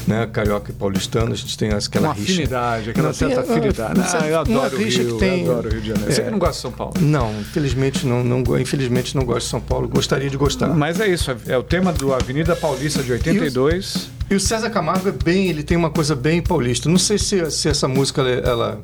né, 0.06 0.26
carioca 0.32 0.70
e 0.70 0.74
paulistano, 0.74 1.32
a 1.32 1.36
gente 1.36 1.53
tem 1.56 1.70
aquela 1.70 2.08
Uma 2.08 2.14
rixa. 2.14 2.32
afinidade, 2.32 2.90
aquela 2.90 3.08
Não, 3.08 3.14
tem 3.14 3.28
certa 3.28 3.44
uma- 3.44 3.52
afinidade. 3.58 4.00
uma 4.00 4.18
Ah, 4.20 4.28
eu 4.28 4.38
adoro 4.40 4.76
o 4.76 4.78
Rio, 4.78 5.16
tem- 5.18 5.44
eu 5.44 5.52
adoro 5.52 5.68
o 5.68 5.72
Rio 5.72 5.80
de 5.80 5.88
Janeiro. 5.88 6.12
Você 6.12 6.20
é. 6.20 6.24
que 6.24 6.30
não 6.30 6.38
gosta 6.38 6.54
de 6.54 6.60
São 6.60 6.72
Paulo. 6.72 6.94
Não, 7.00 7.40
infelizmente 7.40 8.06
não, 8.06 8.22
não, 8.24 8.58
infelizmente 8.58 9.16
não 9.16 9.24
gosto 9.24 9.44
de 9.46 9.50
São 9.50 9.60
Paulo, 9.60 9.88
gostaria 9.88 10.28
de 10.30 10.36
gostar. 10.36 10.68
Mas 10.68 11.00
é 11.00 11.08
isso, 11.08 11.34
é 11.46 11.56
o 11.58 11.62
tema 11.62 11.92
do 11.92 12.12
Avenida 12.14 12.54
Paulista 12.56 13.02
de 13.02 13.12
82. 13.12 14.08
E 14.30 14.34
o 14.34 14.40
César 14.40 14.70
Camargo 14.70 15.08
é 15.08 15.12
bem, 15.12 15.48
ele 15.48 15.62
tem 15.62 15.76
uma 15.76 15.90
coisa 15.90 16.14
bem 16.14 16.40
paulista. 16.42 16.88
Não 16.88 16.98
sei 16.98 17.18
se, 17.18 17.50
se 17.50 17.68
essa 17.68 17.86
música, 17.86 18.22
ela, 18.22 18.80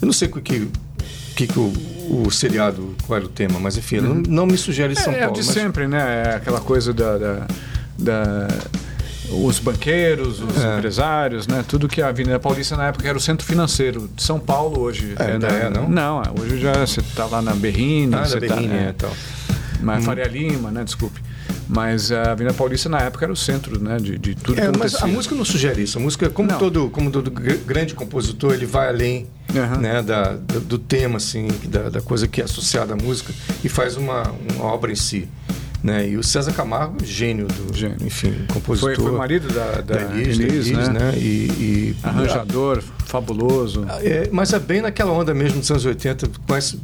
eu 0.00 0.06
não 0.06 0.12
sei 0.12 0.28
o 0.28 0.32
que, 0.40 0.68
que, 1.36 1.46
que 1.46 1.58
o, 1.58 1.72
o 2.24 2.30
seriado, 2.30 2.94
qual 3.06 3.16
era 3.16 3.26
o 3.26 3.28
tema, 3.28 3.58
mas 3.60 3.76
enfim, 3.76 4.00
não, 4.00 4.14
não 4.14 4.46
me 4.46 4.56
sugere 4.56 4.94
São 4.94 5.12
é, 5.12 5.16
é 5.16 5.18
o 5.20 5.24
Paulo. 5.28 5.40
de 5.40 5.46
mas- 5.46 5.54
sempre, 5.54 5.86
né? 5.88 6.22
É 6.28 6.34
aquela 6.36 6.60
coisa 6.60 6.92
da. 6.92 7.18
da- 7.18 7.46
da- 7.98 8.48
os 9.30 9.58
banqueiros, 9.58 10.40
os 10.40 10.62
É. 10.62 10.76
empresários, 10.78 11.46
né? 11.46 11.64
Tudo 11.66 11.88
que 11.88 12.00
a 12.00 12.08
Avenida 12.08 12.38
Paulista 12.38 12.76
na 12.76 12.88
época 12.88 13.08
era 13.08 13.16
o 13.16 13.20
centro 13.20 13.46
financeiro 13.46 14.08
de 14.14 14.22
São 14.22 14.38
Paulo 14.40 14.80
hoje. 14.80 15.14
É, 15.18 15.32
ainda 15.32 15.48
na- 15.48 15.54
é, 15.58 15.70
não? 15.70 15.88
Não, 15.88 16.22
é, 16.22 16.40
hoje 16.40 16.58
já 16.60 16.72
você 16.86 17.02
tá 17.14 17.26
lá 17.26 17.42
na 17.42 17.54
Berrine, 17.54 18.14
Ah, 18.14 18.24
você 18.24 18.40
tá, 18.40 18.54
Berrini, 18.54 18.74
é, 18.74 18.78
é, 18.86 18.88
então. 18.96 19.10
mas 19.82 20.04
Faria 20.04 20.26
Lima, 20.26 20.70
né? 20.70 20.82
Desculpe. 20.84 21.20
Mas 21.70 22.10
a 22.10 22.32
Avenida 22.32 22.54
Paulista 22.54 22.88
na 22.88 22.98
época 23.00 23.26
era 23.26 23.32
o 23.32 23.36
centro, 23.36 23.78
né? 23.82 23.98
De, 23.98 24.16
de 24.18 24.34
tudo 24.34 24.58
É, 24.58 24.70
que 24.70 24.78
mas 24.78 24.94
a 25.02 25.06
música 25.06 25.34
não 25.34 25.44
sugere 25.44 25.82
isso. 25.82 25.98
A 25.98 26.00
música, 26.00 26.30
como 26.30 26.48
Não. 26.50 26.58
todo, 26.58 26.88
como 26.88 27.10
todo 27.10 27.30
gr- 27.30 27.58
grande 27.66 27.92
compositor, 27.94 28.54
ele 28.54 28.64
vai 28.64 28.88
além 28.88 29.26
Aham. 29.54 29.76
né, 29.76 30.02
da, 30.02 30.32
do, 30.32 30.60
do 30.60 30.78
tema, 30.78 31.18
assim, 31.18 31.46
da, 31.66 31.90
da 31.90 32.00
coisa 32.00 32.26
que 32.26 32.40
é 32.40 32.44
associada 32.44 32.94
à 32.94 32.96
música 32.96 33.34
e 33.62 33.68
faz 33.68 33.98
uma, 33.98 34.32
uma 34.56 34.64
obra 34.64 34.90
em 34.90 34.94
si. 34.96 35.28
Né? 35.82 36.08
E 36.08 36.16
o 36.16 36.22
César 36.24 36.52
Camargo, 36.52 37.04
gênio 37.04 37.46
do, 37.46 37.72
Gênio. 37.76 37.96
enfim, 38.04 38.34
compositor. 38.52 38.96
Foi, 38.96 39.04
foi 39.04 39.12
marido 39.16 39.46
da, 39.52 39.80
da, 39.80 39.94
da 40.06 40.16
Elis, 40.18 40.38
Elis, 40.40 40.70
né? 40.72 40.88
né? 40.88 41.12
E, 41.16 41.20
e- 41.22 41.96
Arranjador, 42.02 42.82
fabuloso. 43.06 43.86
É, 44.02 44.28
mas 44.32 44.52
é 44.52 44.58
bem 44.58 44.80
naquela 44.82 45.12
onda 45.12 45.32
mesmo 45.32 45.60
dos 45.60 45.70
anos 45.70 45.84
80, 45.84 46.28
com 46.46 46.56
esse 46.56 46.80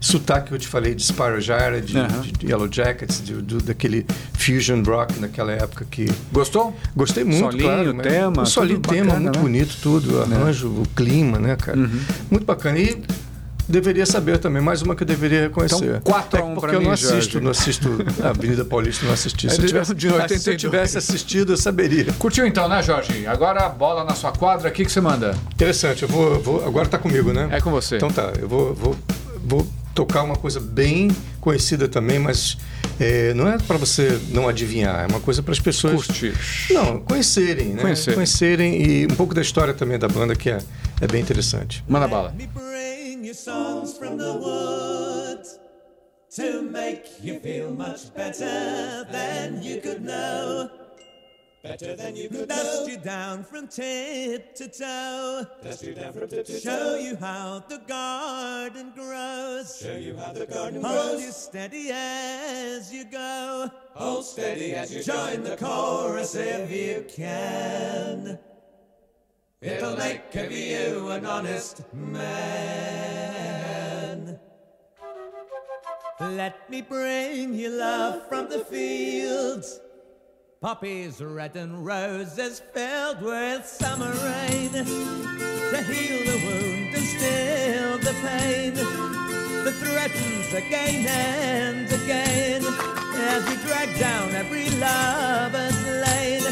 sotaque 0.00 0.48
que 0.50 0.54
eu 0.54 0.58
te 0.60 0.68
falei 0.68 0.94
de 0.94 1.02
Spyro 1.04 1.40
Gyra, 1.40 1.80
de, 1.80 1.98
Aham. 1.98 2.20
de 2.38 2.46
Yellow 2.46 2.68
Jackets, 2.70 3.20
de, 3.24 3.34
do- 3.34 3.60
daquele 3.60 4.06
fusion 4.34 4.80
rock 4.84 5.18
naquela 5.18 5.50
época 5.50 5.84
que 5.90 6.08
Gostou? 6.32 6.76
gostei 6.94 7.24
muito, 7.24 7.40
Solinho, 7.40 7.62
claro. 7.64 7.94
mas- 7.96 8.06
tema, 8.06 8.42
o 8.42 8.46
solinho, 8.46 8.78
tema, 8.78 9.06
bacana, 9.06 9.20
muito 9.20 9.36
né? 9.36 9.42
bonito 9.42 9.76
tudo, 9.82 10.14
o 10.16 10.22
arranjo, 10.22 10.68
o 10.68 10.86
clima, 10.94 11.40
né, 11.40 11.56
cara? 11.56 11.76
Uhum. 11.76 12.00
Muito 12.30 12.44
bacana. 12.46 12.78
E 12.78 13.02
deveria 13.68 14.06
saber 14.06 14.38
também, 14.38 14.62
mais 14.62 14.82
uma 14.82 14.94
que 14.96 15.02
eu 15.02 15.06
deveria 15.06 15.42
reconhecer. 15.42 15.84
Então, 15.84 16.00
quatro 16.00 16.40
a 16.40 16.44
um 16.44 16.52
É 16.52 16.52
pra 16.52 16.60
porque 16.60 16.76
eu 16.76 16.80
mim, 16.80 16.86
não 16.86 16.92
assisto, 16.92 17.14
Jorge. 17.14 17.40
não 17.40 17.50
assisto 17.50 17.88
a 18.22 18.28
Avenida 18.30 18.64
Paulista, 18.64 19.06
não 19.06 19.12
assisti. 19.12 19.46
É 19.46 19.50
Se 19.50 19.56
eu 19.56 19.60
de- 19.62 19.66
tivesse, 19.68 19.94
de 19.94 20.06
ah, 20.08 20.10
se 20.10 20.16
82. 20.16 20.46
eu 20.46 20.56
tivesse 20.56 20.98
assistido, 20.98 21.52
eu 21.52 21.56
saberia. 21.56 22.12
Curtiu 22.18 22.46
então, 22.46 22.68
né, 22.68 22.82
Jorge? 22.82 23.26
Agora 23.26 23.66
a 23.66 23.68
bola 23.68 24.04
na 24.04 24.14
sua 24.14 24.32
quadra, 24.32 24.68
o 24.68 24.72
que, 24.72 24.84
que 24.84 24.90
você 24.92 25.00
manda? 25.00 25.34
Interessante, 25.52 26.02
eu 26.02 26.08
vou, 26.08 26.40
vou- 26.40 26.66
agora 26.66 26.88
tá 26.88 26.98
comigo, 26.98 27.32
né? 27.32 27.48
É 27.52 27.60
com 27.60 27.70
você. 27.70 27.96
Então 27.96 28.10
tá, 28.10 28.32
eu 28.40 28.48
vou, 28.48 28.74
vou, 28.74 28.96
vou 29.44 29.66
tocar 29.94 30.22
uma 30.22 30.36
coisa 30.36 30.60
bem 30.60 31.10
conhecida 31.40 31.88
também, 31.88 32.18
mas 32.20 32.56
é, 33.00 33.34
não 33.34 33.48
é 33.48 33.58
para 33.58 33.76
você 33.76 34.18
não 34.30 34.48
adivinhar, 34.48 35.02
é 35.02 35.06
uma 35.08 35.18
coisa 35.20 35.42
para 35.42 35.52
as 35.52 35.58
pessoas 35.58 36.06
Curtir. 36.06 36.32
não 36.70 37.00
conhecerem, 37.00 37.68
né? 37.70 37.82
Conhecer. 37.82 38.14
Conhecerem 38.14 38.80
e 38.80 39.06
um 39.06 39.14
pouco 39.16 39.34
da 39.34 39.42
história 39.42 39.74
também 39.74 39.98
da 39.98 40.06
banda 40.08 40.36
que 40.36 40.50
é, 40.50 40.58
é 41.00 41.06
bem 41.08 41.20
interessante. 41.20 41.82
Manda 41.88 42.06
bala. 42.06 42.32
Songs 43.34 43.96
from 43.96 44.16
the 44.18 44.32
woods 44.32 45.58
to 46.30 46.62
make 46.62 47.06
you 47.22 47.40
feel 47.40 47.72
much 47.72 48.14
better 48.14 49.04
than 49.10 49.62
you 49.62 49.80
could 49.80 50.04
know. 50.04 50.70
Better 51.62 51.96
than 51.96 52.14
you 52.14 52.28
could 52.28 52.48
Dust 52.48 52.88
you 52.88 52.98
down 52.98 53.42
from 53.42 53.66
tip 53.66 54.54
to 54.54 54.68
toe. 54.68 55.44
Dust 55.62 55.82
you 55.82 55.94
down 55.94 56.12
from 56.12 56.28
tip 56.28 56.46
to 56.46 56.52
toe. 56.52 56.58
Show 56.60 56.96
you 56.96 57.16
how 57.16 57.64
the 57.68 57.78
garden 57.78 58.92
grows. 58.94 59.78
Show 59.82 59.96
you 59.96 60.16
how 60.16 60.32
the 60.32 60.46
garden 60.46 60.82
Hold 60.82 60.94
grows. 60.94 61.22
you 61.22 61.32
steady 61.32 61.90
as 61.90 62.92
you 62.92 63.04
go. 63.04 63.70
Hold 63.94 64.24
steady 64.24 64.74
as 64.74 64.94
you 64.94 65.02
join 65.02 65.42
the 65.42 65.56
chorus 65.56 66.34
if 66.36 66.70
you 66.70 67.04
can. 67.08 68.38
It'll 69.60 69.96
make 69.96 70.32
of 70.36 70.52
you 70.52 71.08
an 71.08 71.26
honest 71.26 71.82
man. 71.92 73.17
Let 76.20 76.68
me 76.68 76.82
bring 76.82 77.54
you 77.54 77.70
love 77.70 78.28
from 78.28 78.48
the 78.48 78.58
fields. 78.64 79.78
Poppies 80.60 81.22
red 81.22 81.54
and 81.54 81.86
roses 81.86 82.60
filled 82.74 83.22
with 83.22 83.64
summer 83.64 84.10
rain 84.10 84.72
to 84.72 84.82
heal 85.84 86.26
the 86.26 86.38
wound 86.44 86.94
and 86.96 87.06
still 87.06 87.98
the 87.98 88.12
pain 88.20 88.74
that 88.74 89.74
threatens 89.74 90.52
again 90.52 91.06
and 91.06 91.86
again 92.02 92.64
as 93.14 93.48
we 93.48 93.54
drag 93.68 93.96
down 93.96 94.34
every 94.34 94.68
lover's 94.70 95.84
lane. 96.02 96.42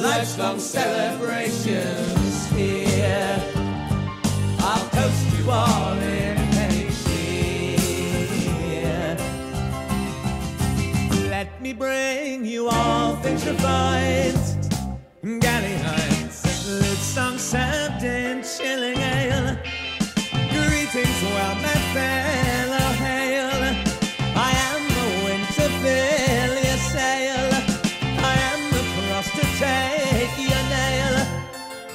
Life's 0.00 0.38
long 0.38 0.60
celebrations 0.60 2.46
here. 2.52 3.42
I'll 4.60 4.88
toast 4.90 5.36
you 5.36 5.50
all 5.50 5.98
in 5.98 6.37
Let 11.58 11.64
me 11.64 11.72
bring 11.72 12.44
you 12.44 12.68
all 12.68 13.16
things 13.16 13.44
refined. 13.44 14.38
Galley 15.40 15.74
Heights, 15.74 16.68
lute 16.68 16.98
song 16.98 17.36
served 17.36 18.04
in 18.04 18.44
chilling 18.44 18.96
ale. 18.96 19.58
Greetings, 20.54 21.20
well, 21.20 21.54
my 21.56 21.78
fellow 21.96 22.88
hail. 23.02 23.74
I 24.36 24.50
am 24.70 24.82
the 24.86 25.06
wind 25.24 25.46
to 25.58 25.66
fill 25.82 26.54
your 26.62 26.80
sail. 26.94 27.50
I 28.22 28.34
am 28.52 28.60
the 28.70 28.84
cross 28.94 29.28
to 29.32 29.44
take 29.58 30.38
your 30.38 30.64
nail. 30.70 31.26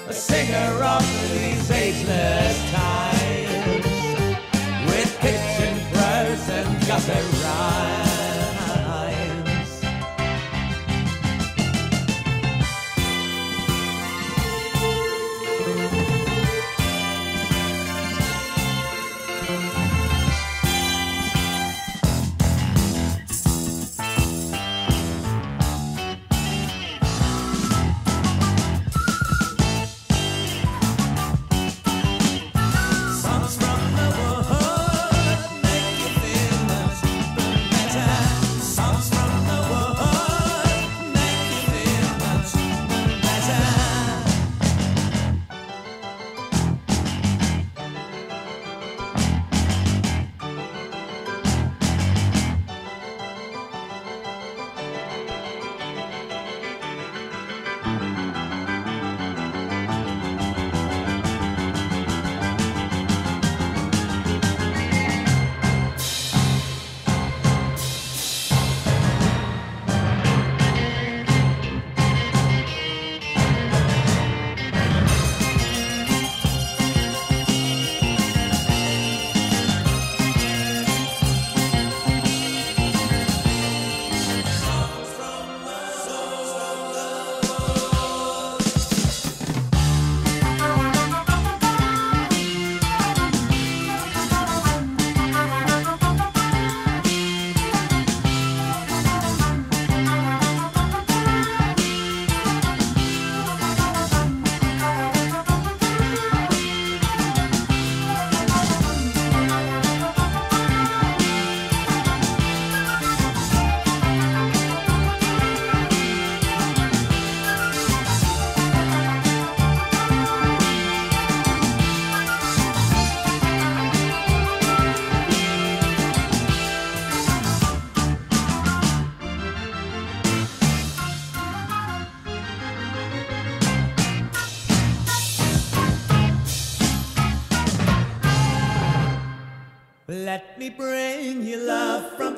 A 0.10 0.14
singer 0.14 0.84
of 0.84 1.06
these 1.32 1.72
ageless 1.72 2.72
times. 2.74 3.86
With 4.88 5.18
pitch 5.22 5.56
and 5.68 5.80
prose 5.94 6.50
and 6.50 6.86
gutter 6.86 7.43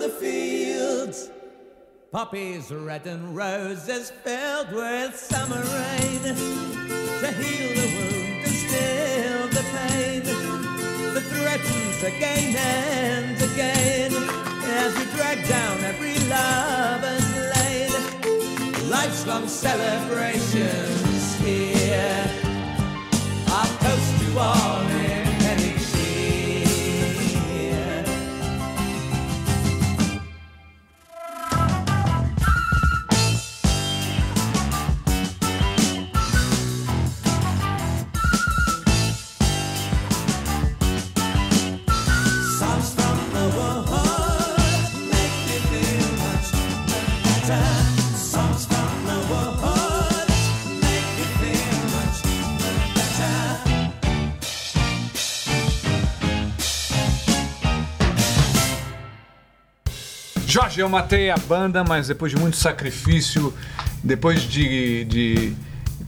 the 0.05 0.11
fields. 0.11 1.31
Poppies 2.11 2.71
red 2.71 3.07
and 3.07 3.35
roses 3.35 4.11
filled 4.23 4.71
with 4.71 5.15
summer 5.15 5.61
rain 5.61 6.21
to 7.21 7.31
heal 7.39 7.69
the 7.79 7.87
wound 7.95 8.43
and 8.45 8.55
still 8.65 9.47
the 9.47 9.65
pain 9.75 10.21
that 11.13 11.23
threatens 11.31 12.03
again 12.03 12.55
and 12.55 13.41
again 13.51 14.11
as 14.77 14.95
we 14.95 15.05
drag 15.15 15.47
down 15.47 15.83
every 15.83 16.17
lover's 16.29 17.29
lane. 17.55 18.89
Life's 18.89 19.25
long 19.25 19.47
celebrations 19.47 21.14
Jorge, 60.76 60.82
eu 60.82 60.89
matei 60.89 61.30
a 61.30 61.38
banda, 61.38 61.84
mas 61.84 62.07
depois 62.09 62.32
de 62.34 62.38
muito 62.38 62.57
sacrifício, 62.57 63.53
depois 64.03 64.41
de, 64.41 65.05
de 65.05 65.53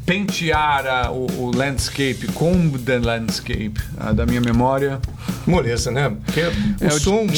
pentear 0.06 0.86
a- 0.86 1.12
o, 1.12 1.26
o 1.44 1.52
landscape 1.56 2.28
com 2.34 2.70
the 2.72 2.98
landscape 3.00 3.74
ah, 3.98 4.12
da 4.12 4.26
minha 4.26 4.42
memória. 4.42 5.00
Moleza, 5.46 5.90
né? 5.92 6.12
Porque 6.26 6.42
É 6.82 6.88
o 6.88 7.00
som 7.00 7.12
muito 7.24 7.34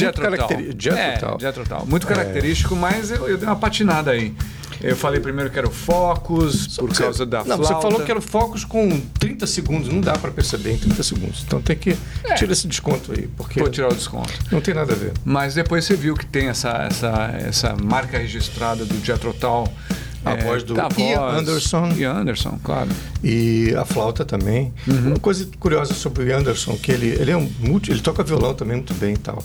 característico. 0.47 0.95
É. 0.95 1.11
Muito 1.85 2.07
característico, 2.07 2.75
mas 2.75 3.11
eu, 3.11 3.27
eu 3.29 3.37
dei 3.37 3.47
uma 3.47 3.55
patinada 3.55 4.11
aí. 4.11 4.33
Eu 4.81 4.95
falei 4.95 5.19
primeiro 5.19 5.49
que 5.49 5.57
era 5.59 5.67
o 5.67 5.71
Focus, 5.71 6.77
por 6.77 6.89
Você- 6.89 7.03
causa 7.03 7.25
da 7.25 7.39
não, 7.39 7.57
flauta. 7.57 7.63
você 7.75 7.81
falou 7.81 8.01
que 8.05 8.09
era 8.11 8.19
o 8.19 8.21
Focus 8.21 8.63
com 8.63 8.99
30 9.19 9.45
segundos. 9.45 9.89
Não 9.89 9.99
dá 10.01 10.13
pra 10.13 10.31
perceber 10.31 10.73
em 10.73 10.77
30 10.77 11.03
segundos. 11.03 11.43
Então 11.45 11.61
tem 11.61 11.75
que 11.75 11.97
tirar 12.37 12.51
esse 12.53 12.67
desconto 12.67 13.11
aí, 13.11 13.27
porque 13.37 13.59
É. 13.59 13.63
Vou 13.63 13.71
tirar 13.71 13.89
o 13.91 13.95
desconto. 13.95 14.31
não 14.51 14.61
tem 14.61 14.73
nada 14.73 14.93
a 14.93 14.95
ver. 14.95 15.11
Mas 15.25 15.53
depois 15.55 15.83
você 15.85 15.95
viu 15.95 16.15
que 16.15 16.25
tem 16.25 16.47
essa, 16.47 16.69
essa, 16.89 17.31
essa 17.39 17.75
marca 17.75 18.17
registrada 18.17 18.85
do 18.85 19.03
Jethro 19.03 19.33
Tull. 19.33 19.67
A 20.25 20.35
voz 20.35 20.63
do 20.63 20.73
da 20.73 20.89
Ian 20.97 21.19
voz. 21.19 21.39
Anderson. 21.39 21.91
Ian 21.97 22.13
Anderson, 22.13 22.59
claro. 22.63 22.89
E 23.23 23.73
a 23.77 23.85
flauta 23.85 24.25
também. 24.25 24.73
Uhum. 24.87 25.07
Uma 25.07 25.19
coisa 25.19 25.47
curiosa 25.59 25.93
sobre 25.93 26.23
o 26.23 26.37
Anderson, 26.37 26.75
que 26.77 26.91
ele, 26.91 27.07
ele 27.07 27.31
é 27.31 27.37
um 27.37 27.49
multi, 27.59 27.91
ele 27.91 28.01
toca 28.01 28.23
violão 28.23 28.53
também 28.53 28.77
muito 28.77 28.93
bem 28.95 29.13
e 29.13 29.17
tal. 29.17 29.43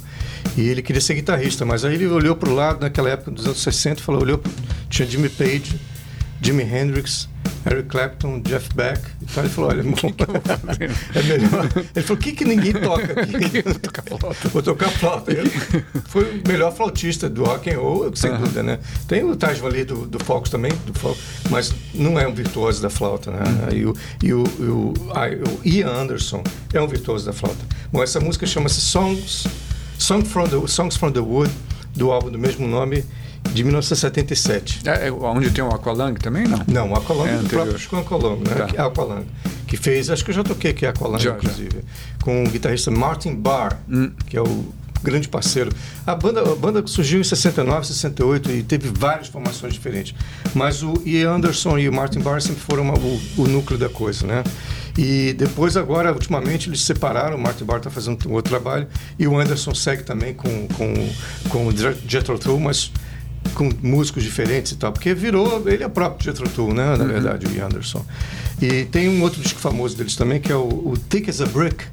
E 0.57 0.62
ele 0.68 0.83
queria 0.83 1.01
ser 1.01 1.14
guitarrista, 1.14 1.64
mas 1.64 1.85
aí 1.85 1.95
ele 1.95 2.07
olhou 2.07 2.35
para 2.35 2.49
o 2.49 2.55
lado 2.55 2.81
naquela 2.81 3.11
época 3.11 3.31
dos 3.31 3.47
anos 3.47 3.62
60 3.62 4.01
e 4.01 4.03
falou, 4.03 4.22
olhou, 4.22 4.41
tinha 4.89 5.09
Jimmy 5.09 5.29
Page, 5.29 5.79
Jimi 6.41 6.62
Hendrix, 6.64 7.29
Eric 7.66 7.88
Clapton, 7.88 8.40
Jeff 8.42 8.68
Beck. 8.74 9.01
Então 9.22 9.42
ele 9.42 9.53
falou, 9.53 9.70
olha, 9.70 9.78
irmão, 9.80 9.95
é 11.14 11.22
melhor. 11.22 11.68
Ele 11.95 12.07
falou, 12.07 12.20
o 12.20 12.22
que, 12.22 12.32
que 12.32 12.45
ninguém 12.45 12.72
toca 12.72 13.20
aqui? 13.20 13.62
Vou 13.64 13.74
tocar 13.74 14.03
flauta. 14.03 14.49
Vou 14.49 14.62
tocar 14.62 14.90
flauta. 14.90 15.32
Ele 15.32 15.51
foi 16.07 16.24
o 16.24 16.49
melhor 16.49 16.74
flautista 16.74 17.28
do 17.28 17.45
rock 17.45 17.70
and 17.70 17.78
roll, 17.78 18.14
sem 18.14 18.36
dúvida, 18.36 18.62
né? 18.62 18.78
Tem 19.09 19.24
o 19.24 19.34
Taj 19.34 19.64
ali 19.64 19.84
do, 19.84 20.07
do 20.07 20.22
Focus 20.22 20.51
também, 20.51 20.72
do 20.86 20.92
Focus, 20.99 21.22
mas 21.51 21.74
não 21.95 22.18
é 22.18 22.26
um 22.26 22.34
virtuoso 22.34 22.82
da 22.82 22.90
flauta, 22.90 23.30
né? 23.30 23.42
E, 23.72 23.84
o, 23.84 23.95
e 24.22 24.32
o, 24.32 24.45
e 24.59 24.62
o, 24.64 24.92
o 24.92 25.61
Ian 25.64 25.88
Anderson 25.88 26.42
é 26.72 26.80
um 26.80 26.86
virtuoso 26.86 27.24
da 27.24 27.32
flauta. 27.32 27.64
Bom, 27.90 28.03
essa 28.03 28.20
música 28.20 28.47
chama-se 28.47 28.80
Songs, 28.80 29.47
Song 29.99 30.24
from 30.24 30.49
the, 30.49 30.66
Songs 30.66 30.97
from 30.97 31.12
the 31.12 31.20
Wood, 31.20 31.53
do 31.95 32.11
álbum 32.11 32.30
do 32.30 32.38
mesmo 32.38 32.66
nome, 32.66 33.05
de 33.55 33.62
1977. 33.64 34.80
É, 34.84 35.09
é 35.09 35.12
onde 35.12 35.50
tem 35.50 35.62
o 35.64 35.68
Aqualung 35.68 36.14
também, 36.14 36.46
não? 36.46 36.61
Não, 36.66 36.90
o 36.92 36.96
Aqualung 36.96 37.26
É 37.26 37.32
do 37.32 37.38
anterior. 37.40 37.62
próprio 37.62 37.78
Chico 37.78 37.96
Aqualung, 37.96 38.36
né? 38.38 38.55
Tá. 38.57 38.66
Que- 38.66 38.76
Aqualung, 38.78 39.24
que 39.66 39.76
fez, 39.76 40.11
acho 40.11 40.24
que 40.24 40.30
eu 40.30 40.34
já 40.34 40.44
toquei 40.44 40.72
aqui 40.72 40.84
Aqualung, 40.86 41.18
Já, 41.18 41.30
já. 41.30 41.36
inclusive, 41.36 41.84
com 42.22 42.44
o 42.44 42.48
guitarrista 42.50 42.90
Martin 42.90 43.34
Barr, 43.34 43.78
Hum. 43.88 44.11
que 44.26 44.36
é 44.36 44.42
o 44.42 44.64
grande 45.02 45.28
parceiro. 45.28 45.70
A 46.07 46.14
banda, 46.14 46.40
a 46.40 46.55
banda 46.57 46.82
surgiu 46.86 47.20
em 47.20 47.24
69, 47.24 47.86
68 47.86 48.50
e 48.50 48.62
teve 48.62 48.90
várias 48.92 49.28
formações 49.28 49.74
diferentes. 49.74 50.14
Mas 50.55 50.82
o 50.82 50.94
Ian 51.05 51.32
Anderson 51.34 51.78
e 51.78 51.88
o 51.88 51.92
Martin 51.92 52.20
Barr 52.20 52.40
sempre 52.40 52.61
foram 52.62 52.82
uma- 52.84 52.94
o, 52.98 53.20
o 53.38 53.46
núcleo 53.46 53.78
da 53.78 53.88
coisa, 53.90 54.26
né? 54.26 54.42
E 54.96 55.34
depois, 55.36 55.76
agora, 55.76 56.12
ultimamente, 56.12 56.68
eles 56.70 56.80
se 56.80 56.86
separaram. 56.86 57.36
O 57.36 57.40
Martin 57.40 57.64
Barr 57.64 57.78
está 57.78 57.90
fazendo 57.90 58.16
outro 58.32 58.48
trabalho 58.50 58.86
e 59.18 59.26
o 59.26 59.38
Anderson 59.38 59.74
segue 59.74 60.05
também 60.05 60.32
com, 60.32 60.68
com, 60.68 60.94
com 61.50 61.66
o 61.66 61.72
Jethro 62.09 62.38
Tull, 62.38 62.61
mas 62.61 62.90
com 63.55 63.70
músicos 63.82 64.22
diferentes 64.22 64.72
e 64.72 64.76
tal, 64.76 64.92
porque 64.92 65.14
virou, 65.14 65.68
ele 65.68 65.84
é 65.84 65.88
próprio 65.88 66.24
Jethro 66.24 66.49
Tull, 66.49 66.72
né, 66.74 66.97
na 66.97 67.05
verdade, 67.05 67.47
o 67.47 67.64
Anderson. 67.64 68.05
E 68.61 68.84
tem 68.86 69.09
um 69.09 69.22
outro 69.22 69.40
disco 69.40 69.61
famoso 69.61 69.97
deles 69.97 70.16
também, 70.16 70.40
que 70.40 70.51
é 70.51 70.57
o, 70.57 70.62
o 70.62 70.95
Thick 71.09 71.28
as 71.28 71.40
a 71.40 71.47
Brick, 71.47 71.84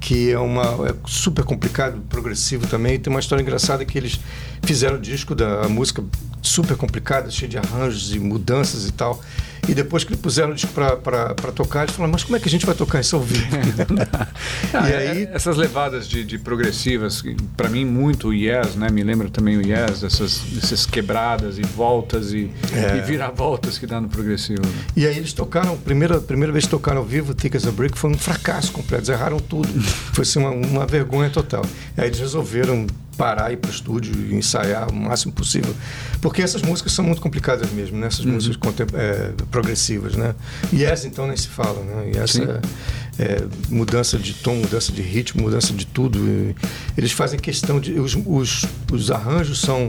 que 0.00 0.30
é 0.30 0.38
uma 0.38 0.88
é 0.88 0.94
super 1.06 1.44
complicado, 1.44 2.00
progressivo 2.08 2.66
também. 2.66 2.98
Tem 2.98 3.10
uma 3.10 3.20
história 3.20 3.40
engraçada 3.40 3.84
que 3.84 3.96
eles 3.96 4.18
fizeram 4.62 4.96
o 4.96 5.00
disco 5.00 5.34
da 5.34 5.68
música 5.68 6.04
super 6.42 6.76
complicada, 6.76 7.30
cheia 7.30 7.48
de 7.48 7.56
arranjos 7.56 8.14
e 8.14 8.18
mudanças 8.18 8.86
e 8.86 8.92
tal. 8.92 9.20
E 9.68 9.74
depois 9.74 10.02
que 10.02 10.16
puseram 10.16 10.50
o 10.50 10.54
disco 10.54 10.72
para 10.72 11.34
tocar, 11.54 11.84
eles 11.84 11.94
falaram, 11.94 12.12
mas 12.12 12.24
como 12.24 12.36
é 12.36 12.40
que 12.40 12.48
a 12.48 12.50
gente 12.50 12.66
vai 12.66 12.74
tocar 12.74 13.00
isso 13.00 13.14
ao 13.14 13.22
vivo? 13.22 13.46
Ah, 14.74 14.88
e 14.88 14.92
é- 14.92 14.96
aí 15.10 15.28
essas 15.32 15.56
levadas 15.56 16.08
de, 16.08 16.24
de 16.24 16.38
progressivas, 16.38 17.22
para 17.56 17.68
mim 17.68 17.84
muito 17.84 18.28
o 18.28 18.34
Yes, 18.34 18.74
né? 18.74 18.88
Me 18.90 19.02
lembra 19.04 19.28
também 19.28 19.56
o 19.58 19.62
Yes, 19.66 20.02
essas, 20.02 20.40
essas 20.56 20.84
quebradas 20.86 21.58
e 21.58 21.62
voltas 21.62 22.32
e, 22.32 22.50
É. 22.72 22.96
e 22.96 23.00
viravoltas 23.02 23.78
que 23.78 23.86
dá 23.86 24.00
no 24.00 24.08
progressivo. 24.08 24.62
né? 24.66 24.72
E 24.96 25.06
aí 25.06 25.16
eles 25.16 25.32
tocaram, 25.32 25.76
primeira, 25.76 26.20
primeira 26.20 26.52
vez 26.52 26.64
que 26.64 26.70
tocaram 26.70 26.98
ao 26.98 27.04
vivo, 27.06 27.34
Thick 27.34 27.56
as 27.56 27.66
a 27.66 27.70
Brick, 27.70 27.96
foi 27.98 28.10
um 28.10 28.18
fracasso 28.18 28.72
completo, 28.72 29.02
eles 29.02 29.08
erraram 29.10 29.38
tudo. 29.38 29.68
Foi 30.12 30.22
assim, 30.22 30.38
uma, 30.40 30.50
uma 30.50 30.86
vergonha 30.86 31.30
total. 31.30 31.64
Aí 31.96 32.06
eles 32.06 32.18
resolveram 32.18 32.86
parar 33.16 33.50
e 33.50 33.54
ir 33.54 33.56
para 33.58 33.70
o 33.70 33.72
estúdio 33.72 34.12
e 34.30 34.34
ensaiar 34.34 34.88
o 34.90 34.94
máximo 34.94 35.32
possível. 35.32 35.74
Porque 36.20 36.42
essas 36.42 36.62
músicas 36.62 36.92
são 36.92 37.04
muito 37.04 37.20
complicadas 37.20 37.70
mesmo, 37.70 37.98
né? 37.98 38.06
Essas 38.06 38.24
músicas 38.24 38.56
contem- 38.56 38.86
é, 38.94 39.32
progressivas, 39.50 40.16
né? 40.16 40.34
Yes, 40.72 41.04
então, 41.04 41.26
nem 41.26 41.36
se 41.36 41.48
fala, 41.48 41.82
né? 41.84 42.12
Yes 42.14 42.32
Sim. 42.32 42.44
é, 43.18 43.44
mudança 43.68 44.18
de 44.18 44.34
tom, 44.34 44.56
mudança 44.56 44.90
de 44.92 45.02
ritmo, 45.02 45.42
mudança 45.42 45.72
de 45.72 45.86
tudo. 45.86 46.18
E 46.18 46.54
eles 46.96 47.12
fazem 47.12 47.38
questão 47.38 47.78
de... 47.80 47.92
Os, 48.00 48.16
os, 48.26 48.64
os 48.90 49.10
arranjos 49.10 49.60
são 49.60 49.86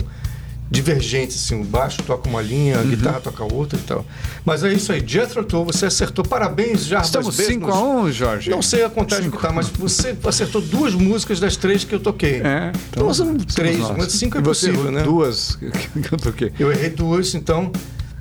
divergentes, 0.73 1.37
assim, 1.37 1.61
o 1.61 1.63
baixo 1.63 2.01
toca 2.01 2.27
uma 2.27 2.41
linha, 2.41 2.77
Uhum. 2.77 2.81
a 2.81 2.85
guitarra 2.85 3.19
toca 3.21 3.43
outra 3.53 3.77
e 3.77 3.81
tal. 3.83 4.03
Mas 4.43 4.63
é 4.63 4.73
isso 4.73 4.91
aí, 4.91 5.03
Jethro 5.05 5.43
Tull, 5.43 5.63
você 5.65 5.85
acertou, 5.85 6.25
parabéns, 6.25 6.83
Jarbas 6.85 7.07
Estamos 7.09 7.37
Besmos. 7.37 7.69
5x1, 7.73 8.11
Jorge. 8.11 8.49
Não 8.49 8.61
sei 8.63 8.83
a 8.83 8.89
contagem 8.89 9.29
que 9.29 9.37
tá, 9.37 9.51
mas 9.51 9.67
você 9.69 10.17
acertou 10.25 10.61
duas 10.61 10.95
músicas 10.95 11.39
das 11.39 11.55
três 11.55 11.83
que 11.83 11.93
eu 11.93 11.99
toquei. 11.99 12.41
É, 12.43 12.71
Então, 12.89 13.13
são 13.13 13.27
somos 13.27 13.45
três, 13.53 13.77
mas 13.95 14.11
cinco 14.13 14.39
é 14.39 14.41
possível, 14.41 14.91
né? 14.91 15.03
Duas 15.03 15.55
que 15.61 16.11
eu 16.13 16.17
toquei. 16.17 16.51
Eu 16.59 16.71
errei 16.71 16.89
duas, 16.89 17.35
então, 17.35 17.71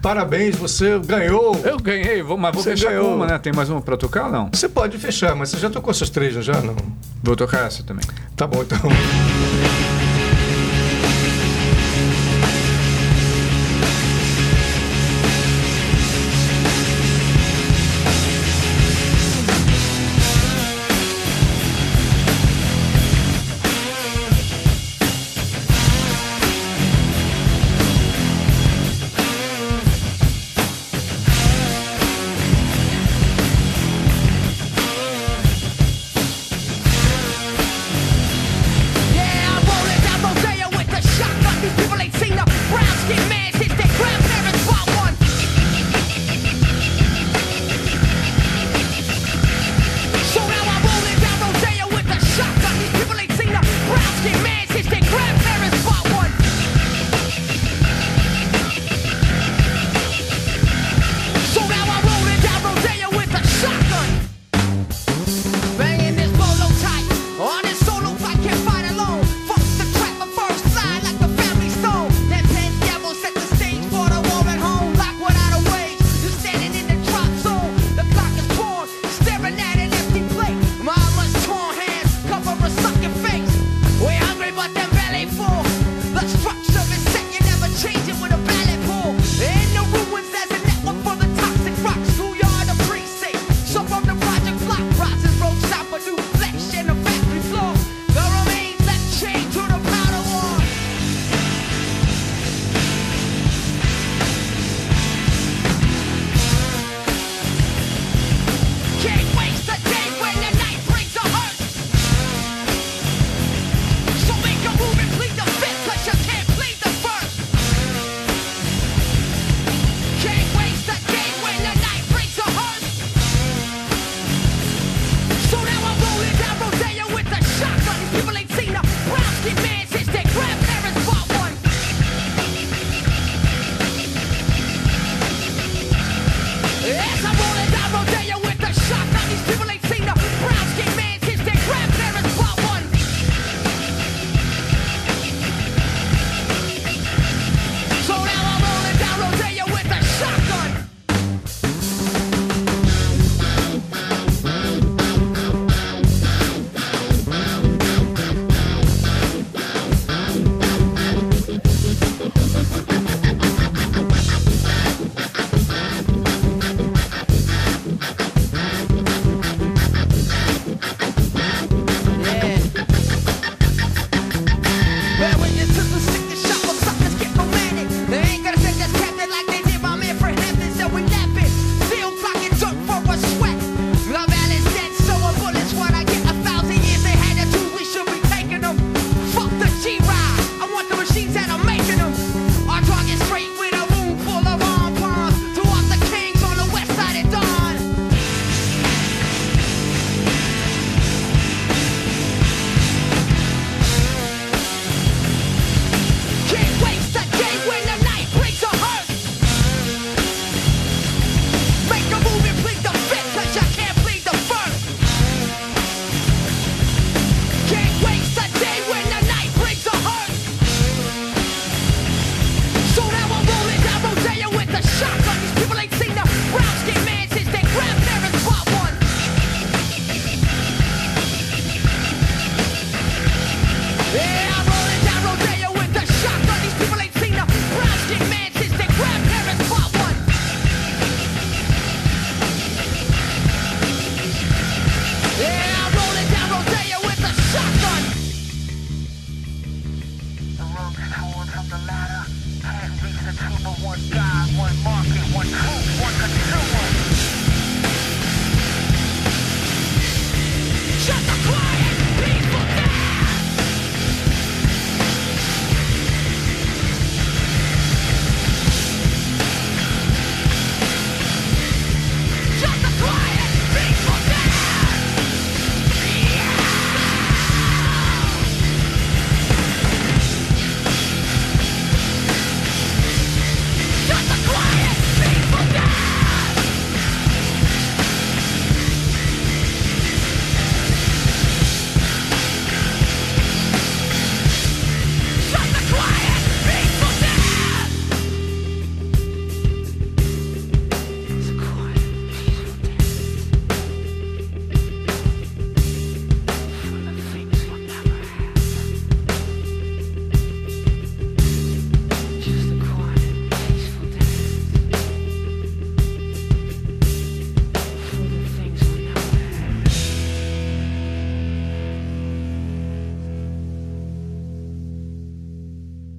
parabéns, 0.02 0.54
você 0.54 0.98
ganhou. 0.98 1.58
Eu 1.64 1.78
ganhei, 1.78 2.22
vou, 2.22 2.36
mas 2.36 2.52
vou 2.54 2.62
Você 2.62 2.72
fechar 2.72 2.90
ganhou. 2.90 3.14
uma, 3.16 3.26
né? 3.26 3.38
Tem 3.38 3.52
mais 3.52 3.70
uma 3.70 3.80
pra 3.80 3.96
tocar 3.96 4.30
não? 4.30 4.50
Você 4.52 4.68
pode 4.68 4.98
fechar, 4.98 5.34
mas 5.34 5.48
você 5.48 5.56
já 5.56 5.70
tocou 5.70 5.90
essas 5.90 6.10
três, 6.10 6.34
já? 6.44 6.60
Não. 6.60 6.76
Vou 7.22 7.34
tocar 7.34 7.66
essa 7.66 7.82
também. 7.82 8.04
Tá 8.36 8.46
bom, 8.46 8.62
então. 8.62 8.78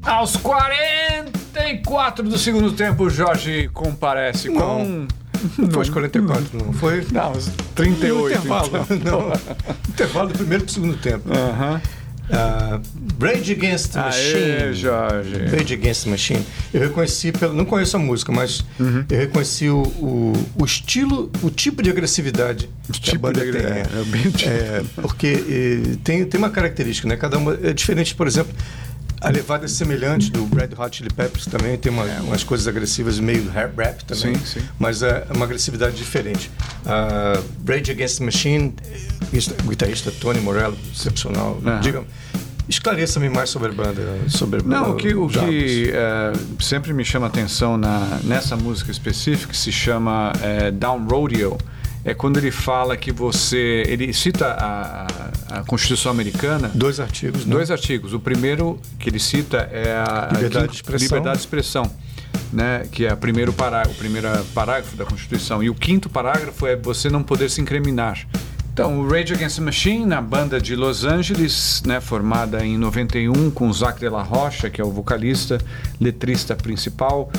Aos 0.03 0.35
44 0.35 2.27
do 2.27 2.37
segundo 2.37 2.71
tempo, 2.73 3.03
o 3.05 3.09
Jorge 3.09 3.69
comparece 3.73 4.49
com. 4.49 5.07
Não 5.57 5.69
foi 5.69 5.79
aos 5.79 5.89
44, 5.89 6.45
não. 6.57 6.71
Foi 6.73 7.05
Não, 7.11 7.33
no 7.33 7.41
38. 7.75 8.29
intervalo. 8.37 8.85
então. 8.89 9.19
Não. 9.29 9.33
intervalo 9.89 10.27
do 10.29 10.33
primeiro 10.35 10.63
pro 10.63 10.73
segundo 10.73 10.95
tempo. 10.97 11.29
Aham. 11.33 11.81
Ah, 12.31 12.79
Rage 13.21 13.51
Against 13.51 13.91
the 13.91 13.99
Aê, 13.99 14.05
Machine. 14.05 14.73
Jorge. 14.73 15.45
Rage 15.57 15.73
Against 15.73 16.03
the 16.05 16.09
Machine. 16.09 16.45
Eu 16.73 16.79
reconheci, 16.81 17.33
pelo, 17.33 17.53
não 17.53 17.65
conheço 17.65 17.97
a 17.97 17.99
música, 17.99 18.31
mas 18.31 18.63
Uhum. 18.79 19.03
eu 19.09 19.17
reconheci 19.19 19.67
o, 19.69 19.81
o, 19.81 20.33
o 20.57 20.63
estilo, 20.65 21.29
o 21.41 21.49
tipo 21.49 21.83
de 21.83 21.89
agressividade 21.89 22.69
que 22.93 22.97
a 23.09 23.11
tipo 23.11 23.19
banda 23.19 23.45
de 23.45 23.51
tem. 23.51 23.61
é 23.65 23.83
tipo. 24.31 24.49
É, 24.49 24.83
porque 24.95 25.27
eh, 25.49 25.97
tem, 26.05 26.23
tem 26.25 26.37
uma 26.39 26.49
característica, 26.49 27.05
né? 27.09 27.17
Cada 27.17 27.37
uma 27.37 27.59
é 27.61 27.73
diferente, 27.73 28.15
por 28.15 28.25
exemplo. 28.27 28.53
A 29.23 29.29
levada 29.29 29.65
é 29.65 29.67
semelhante 29.69 30.29
do 30.29 30.43
Red 30.53 30.69
Hot 30.77 30.97
Chili 30.97 31.09
Peppers 31.09 31.45
também 31.45 31.77
tem 31.77 31.91
uma- 31.91 32.03
umas 32.21 32.43
coisas 32.43 32.67
agressivas 32.67 33.19
meio 33.19 33.49
rap, 33.49 34.03
também. 34.05 34.35
Sim, 34.35 34.45
sim. 34.45 34.59
mas 34.77 35.01
é 35.01 35.25
uma 35.33 35.45
agressividade 35.45 35.95
diferente. 35.95 36.51
A 36.85 37.39
Rage 37.65 37.91
Against 37.91 38.17
the 38.19 38.25
Machine, 38.25 38.73
o 39.65 39.69
guitarrista 39.69 40.11
Tony 40.11 40.41
Morello, 40.41 40.77
excepcional. 40.93 41.57
Diga, 41.81 42.03
esclareça-me 42.67 43.29
mais 43.29 43.49
sobre 43.49 43.69
a 43.69 43.71
banda, 43.71 44.01
sobre 44.27 44.61
Não, 44.61 44.91
o 44.91 44.95
que, 44.95 45.13
o 45.13 45.27
que 45.29 45.91
é, 45.93 46.33
sempre 46.61 46.93
me 46.93 47.05
chama 47.05 47.27
atenção 47.27 47.77
na, 47.77 48.19
nessa 48.23 48.55
música 48.57 48.91
específica, 48.91 49.51
que 49.51 49.57
se 49.57 49.71
chama 49.71 50.33
é, 50.41 50.69
Down 50.71 51.05
Rodeo, 51.07 51.57
é 52.05 52.13
quando 52.13 52.37
ele 52.37 52.51
fala 52.51 52.95
que 52.97 53.11
você. 53.11 53.83
Ele 53.87 54.11
cita 54.13 54.47
a, 54.47 55.07
a- 55.59 55.63
Constituição 55.65 56.11
Americana. 56.11 56.69
Dois 56.73 56.99
artigos, 56.99 57.45
né? 57.45 57.51
Dois 57.55 57.69
artigos. 57.71 58.13
O 58.13 58.19
primeiro 58.19 58.79
que 58.99 59.09
ele 59.09 59.19
cita 59.19 59.69
é 59.71 59.93
a 59.95 60.29
Liberdade 60.33 60.67
de 60.69 60.75
expressão. 60.75 61.05
liberdade 61.07 61.37
de 61.37 61.41
expressão, 61.43 61.91
né? 62.51 62.85
Que 62.91 63.05
é 63.05 63.13
o 63.13 63.17
primeiro, 63.17 63.53
pará, 63.53 63.83
o 63.87 63.93
primeiro 63.93 64.27
parágrafo 64.53 64.95
da 64.97 65.05
Constituição. 65.05 65.61
E 65.63 65.69
o 65.69 65.75
quinto 65.75 66.09
parágrafo 66.09 66.65
é 66.67 66.75
você 66.75 67.09
não 67.09 67.23
poder 67.23 67.49
se 67.49 67.61
incriminar. 67.61 68.25
Então, 68.73 68.99
o 69.01 69.07
Rage 69.07 69.31
Against 69.35 69.57
the 69.57 69.61
Machine, 69.61 70.03
na 70.03 70.19
banda 70.19 70.59
de 70.59 70.75
Los 70.75 71.03
Angeles, 71.05 71.83
né, 71.85 72.01
formada 72.01 72.65
em 72.65 72.75
91 72.75 73.51
com 73.51 73.67
o 73.69 73.73
Zac 73.73 73.99
de 73.99 74.09
la 74.09 74.23
Rocha, 74.23 74.67
que 74.67 74.81
é 74.81 74.83
o 74.83 74.89
vocalista, 74.89 75.59
letrista 76.01 76.55
principal, 76.55 77.31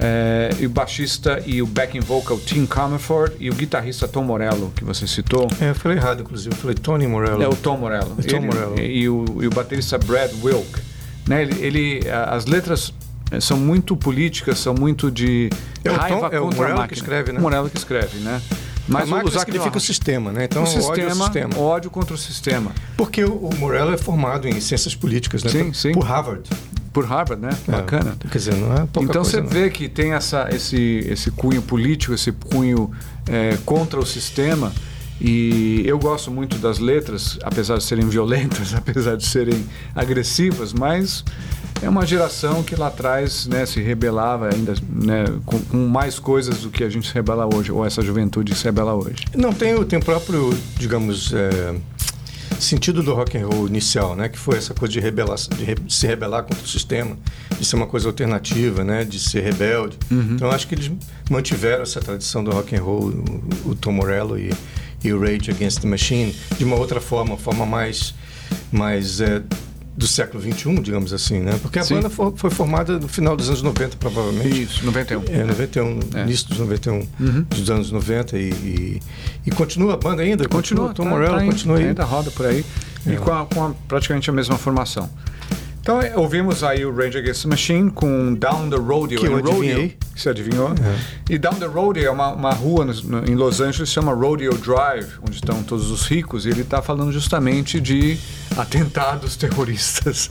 eh, 0.00 0.50
e 0.58 0.66
o 0.66 0.70
baixista 0.70 1.42
e 1.44 1.60
o 1.62 1.66
backing 1.66 2.00
vocal 2.00 2.38
Tim 2.38 2.64
Comerford 2.66 3.34
e 3.38 3.50
o 3.50 3.54
guitarrista 3.54 4.08
Tom 4.08 4.24
Morello, 4.24 4.72
que 4.74 4.82
você 4.84 5.06
citou. 5.06 5.46
É, 5.60 5.70
eu 5.70 5.74
falei 5.74 5.98
errado, 5.98 6.22
inclusive. 6.22 6.54
Eu 6.54 6.58
falei 6.58 6.74
Tony 6.74 7.06
Morello. 7.06 7.42
É 7.42 7.48
o 7.48 7.54
Tom 7.54 7.76
Morello. 7.76 8.16
É 8.18 8.22
Tom 8.22 8.36
Ele- 8.38 8.46
Morello. 8.46 8.80
E, 8.80 9.08
o, 9.08 9.24
e 9.42 9.46
o 9.46 9.50
baterista 9.50 9.98
Brad 9.98 10.30
Wilk. 10.42 10.80
Né? 11.28 11.42
Ele, 11.42 11.64
ele- 11.64 12.00
as 12.10 12.46
letras 12.46 12.92
eh, 13.30 13.40
são 13.40 13.56
muito 13.58 13.94
políticas, 13.96 14.58
são 14.58 14.74
muito 14.74 15.10
de 15.10 15.50
É 15.84 15.90
raiva 15.90 16.28
Tom- 16.30 16.36
é 16.36 16.40
o 16.40 16.44
contra 16.44 16.56
Morello 16.58 16.80
a 16.80 16.88
que 16.88 16.94
máquina. 16.94 16.96
escreve, 17.00 17.32
né? 17.32 17.38
O 17.38 17.42
Morello 17.42 17.70
que 17.70 17.76
escreve, 17.78 18.18
né? 18.18 18.40
Mas 18.88 19.10
a 19.12 19.22
o 19.22 19.30
significa 19.30 19.76
o 19.76 19.80
sistema, 19.80 20.32
né? 20.32 20.44
Então, 20.44 20.62
o 20.62 20.66
ódio 20.66 20.82
ao 20.82 20.94
sistema, 20.94 21.24
sistema. 21.24 21.58
ódio 21.58 21.90
contra 21.90 22.14
o 22.14 22.18
sistema. 22.18 22.72
Porque 22.96 23.24
o, 23.24 23.34
o 23.34 23.56
Morello 23.56 23.92
é 23.92 23.96
formado 23.96 24.48
em 24.48 24.60
ciências 24.60 24.94
políticas, 24.94 25.44
né? 25.44 25.50
Sim, 25.50 25.64
por, 25.66 25.74
sim. 25.74 25.92
por 25.92 26.04
Harvard. 26.04 26.50
Por 26.92 27.04
Harvard, 27.04 27.40
né? 27.40 27.56
É, 27.68 27.70
Bacana. 27.70 28.16
Quer 28.30 28.38
dizer, 28.38 28.54
não 28.56 28.72
é 28.72 28.78
pouca 28.86 29.02
então 29.02 29.22
coisa, 29.22 29.30
você 29.30 29.40
não. 29.40 29.48
vê 29.48 29.70
que 29.70 29.88
tem 29.88 30.12
essa, 30.12 30.48
esse, 30.50 31.06
esse 31.08 31.30
cunho 31.30 31.62
político, 31.62 32.12
esse 32.12 32.32
cunho 32.32 32.90
eh, 33.28 33.56
contra 33.64 34.00
o 34.00 34.06
sistema. 34.06 34.72
E 35.20 35.82
eu 35.86 35.98
gosto 35.98 36.30
muito 36.30 36.56
das 36.56 36.78
letras, 36.78 37.38
apesar 37.42 37.76
de 37.76 37.84
serem 37.84 38.08
violentas, 38.08 38.72
apesar 38.74 39.16
de 39.16 39.26
serem 39.26 39.66
agressivas, 39.94 40.72
mas 40.72 41.24
é 41.82 41.88
uma 41.88 42.04
geração 42.06 42.62
que 42.62 42.76
lá 42.76 42.88
atrás 42.88 43.46
né, 43.46 43.64
se 43.66 43.80
rebelava 43.80 44.50
ainda 44.52 44.74
né, 44.88 45.24
com, 45.46 45.58
com 45.60 45.86
mais 45.88 46.18
coisas 46.18 46.58
do 46.58 46.70
que 46.70 46.84
a 46.84 46.88
gente 46.90 47.08
se 47.08 47.14
rebela 47.14 47.48
hoje, 47.54 47.72
ou 47.72 47.84
essa 47.86 48.02
juventude 48.02 48.54
se 48.54 48.64
rebela 48.64 48.94
hoje. 48.94 49.24
Não, 49.34 49.52
tem, 49.52 49.74
o- 49.74 49.84
tem 49.84 49.98
o 49.98 50.02
próprio, 50.04 50.56
digamos, 50.78 51.32
é, 51.32 51.74
sentido 52.58 53.02
do 53.02 53.14
rock 53.14 53.38
and 53.38 53.46
roll 53.46 53.66
inicial, 53.66 54.14
né? 54.14 54.28
Que 54.28 54.38
foi 54.38 54.58
essa 54.58 54.74
coisa 54.74 54.92
de, 54.92 55.00
rebelar, 55.00 55.36
de 55.56 55.64
re- 55.64 55.76
se 55.88 56.06
rebelar 56.06 56.42
contra 56.42 56.62
o 56.62 56.68
sistema, 56.68 57.16
de 57.58 57.64
ser 57.64 57.76
uma 57.76 57.86
coisa 57.86 58.08
alternativa, 58.08 58.84
né? 58.84 59.04
De 59.04 59.18
ser 59.18 59.40
rebelde. 59.42 59.96
Então, 60.10 60.48
eu 60.48 60.54
acho 60.54 60.66
que 60.68 60.74
eles 60.74 60.90
mantiveram 61.30 61.82
essa 61.82 62.00
tradição 62.00 62.44
do 62.44 62.50
rock 62.50 62.76
and 62.76 62.82
roll, 62.82 63.08
o, 63.64 63.70
o 63.70 63.74
Tom 63.74 63.92
Morello 63.92 64.38
e, 64.38 64.52
e 65.02 65.12
o 65.12 65.18
Rage 65.20 65.50
Against 65.50 65.80
the 65.80 65.88
Machine, 65.88 66.36
de 66.58 66.64
uma 66.64 66.76
outra 66.76 67.00
forma, 67.00 67.30
uma 67.32 67.38
forma 67.38 67.64
mais, 67.64 68.14
mais 68.70 69.22
é, 69.22 69.40
do 70.00 70.06
século 70.06 70.42
XXI, 70.42 70.80
digamos 70.80 71.12
assim, 71.12 71.40
né? 71.40 71.58
Porque 71.60 71.78
a 71.78 71.84
Sim. 71.84 71.96
banda 71.96 72.08
foi, 72.08 72.32
foi 72.34 72.48
formada 72.48 72.98
no 72.98 73.06
final 73.06 73.36
dos 73.36 73.48
anos 73.48 73.60
90, 73.60 73.98
provavelmente. 73.98 74.62
Isso, 74.62 74.84
91. 74.86 75.22
É, 75.28 75.44
91, 75.44 76.00
É. 76.14 76.22
início 76.22 76.48
dos 76.48 76.58
91, 76.58 77.06
dos 77.50 77.68
anos 77.68 77.90
90 77.92 78.38
e, 78.38 78.48
e, 78.50 79.02
e 79.46 79.50
continua 79.50 79.92
a 79.94 79.96
banda 79.98 80.22
ainda? 80.22 80.48
Continua, 80.48 80.94
Tom 80.94 81.04
tá- 81.04 81.10
Morello 81.10 81.36
tá 81.38 81.44
continua 81.44 81.76
aí. 81.76 81.88
Ainda 81.88 82.02
roda 82.04 82.30
por 82.30 82.46
aí. 82.46 82.64
E 83.06 83.12
É. 83.12 83.16
com, 83.16 83.30
a- 83.30 83.44
com 83.44 83.62
a- 83.66 83.74
praticamente 83.86 84.30
a 84.30 84.32
mesma 84.32 84.56
formação. 84.56 85.08
Então 85.82 86.00
é, 86.00 86.14
ouvimos 86.16 86.62
aí 86.62 86.84
o 86.84 86.94
Rage 86.94 87.16
Against 87.18 87.42
the 87.42 87.48
Machine 87.48 87.90
com 87.90 88.34
Down 88.34 88.68
the 88.68 88.76
Rodeo. 88.76 89.18
Que 89.18 89.26
eu 89.26 89.36
adivinhei. 89.36 89.96
você 90.14 90.28
adivinhou? 90.28 90.70
E 91.28 91.38
Down 91.38 91.54
the 91.54 91.66
Rodeo 91.66 92.04
é 92.06 92.10
uma, 92.10 92.32
uma 92.32 92.52
rua 92.52 92.84
no- 92.84 92.92
no- 93.02 93.24
em 93.30 93.34
Los 93.34 93.60
Angeles 93.60 93.88
que 93.88 93.94
chama 93.94 94.12
Rodeo 94.12 94.52
Drive, 94.58 95.08
onde 95.22 95.36
estão 95.36 95.62
todos 95.62 95.90
os 95.90 96.06
ricos. 96.06 96.44
E 96.44 96.50
ele 96.50 96.60
está 96.62 96.82
falando 96.82 97.10
justamente 97.12 97.80
de 97.80 98.18
atentados 98.56 99.34
terroristas 99.36 100.30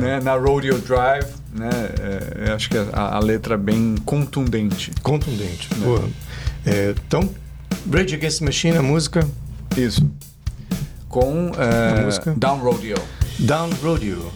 né, 0.00 0.20
na 0.22 0.34
Rodeo 0.36 0.78
Drive. 0.78 1.26
Né, 1.54 1.70
é, 1.98 2.48
eu 2.50 2.54
acho 2.54 2.68
que 2.68 2.76
a, 2.76 3.16
a 3.16 3.18
letra 3.20 3.54
é 3.54 3.58
bem 3.58 3.96
contundente. 4.04 4.92
Contundente. 5.02 5.68
Boa. 5.76 6.04
É, 6.66 6.94
então, 7.06 7.28
Rage 7.90 8.14
Against 8.14 8.40
the 8.40 8.44
Machine, 8.44 8.76
a 8.76 8.82
música 8.82 9.26
Isso. 9.76 10.06
Com 11.08 11.50
é, 11.58 12.00
A 12.00 12.02
música? 12.04 12.34
Down 12.36 12.58
Rodeo. 12.58 12.96
Down 13.38 13.70
Rodeo. 13.82 14.30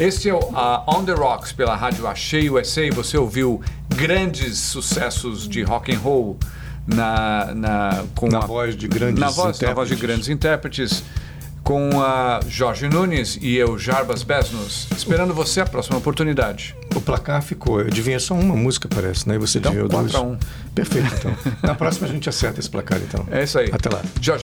Este 0.00 0.30
é 0.30 0.34
o 0.34 0.38
a 0.56 0.82
On 0.88 1.04
The 1.04 1.12
Rocks 1.12 1.52
pela 1.52 1.76
rádio 1.76 2.06
Achei 2.06 2.48
USA. 2.48 2.88
Você 2.92 3.18
ouviu 3.18 3.60
grandes 3.94 4.58
sucessos 4.58 5.46
de 5.46 5.62
rock 5.62 5.94
and 5.94 5.98
roll 5.98 6.38
na, 6.86 7.54
na, 7.54 8.04
com 8.16 8.28
Na 8.28 8.38
a- 8.38 8.46
voz 8.46 8.74
de 8.74 8.88
grandes 8.88 9.20
na 9.20 9.28
voz, 9.30 9.60
na 9.60 9.74
voz 9.74 9.88
de 9.88 9.94
intérpretes. 9.94 10.00
grandes 10.00 10.28
intérpretes 10.28 11.04
com 11.62 12.00
a 12.00 12.40
Jorge 12.48 12.88
Nunes 12.88 13.38
e 13.40 13.54
eu, 13.54 13.78
Jarbas 13.78 14.22
Besnos, 14.22 14.88
esperando 14.96 15.34
você 15.34 15.60
a 15.60 15.66
próxima 15.66 15.98
oportunidade. 15.98 16.74
O 16.96 17.00
placar 17.02 17.42
ficou, 17.42 17.78
adivinha 17.80 18.18
só 18.18 18.34
uma 18.34 18.56
música, 18.56 18.88
parece, 18.88 19.28
né? 19.28 19.34
E 19.34 19.38
você 19.38 19.58
Então, 19.58 19.70
adivinhou 19.70 19.88
duas. 19.88 20.10
4 20.10 20.18
a 20.28 20.32
1. 20.32 20.38
Perfeito, 20.74 21.14
então. 21.14 21.36
Na 21.62 21.74
próxima 21.74 22.08
a 22.08 22.10
gente 22.10 22.28
acerta 22.28 22.58
esse 22.58 22.68
placar, 22.70 22.98
então. 22.98 23.24
É 23.30 23.44
isso 23.44 23.58
aí. 23.58 23.68
Até 23.70 23.90
lá. 23.90 24.00
Jorge 24.20 24.38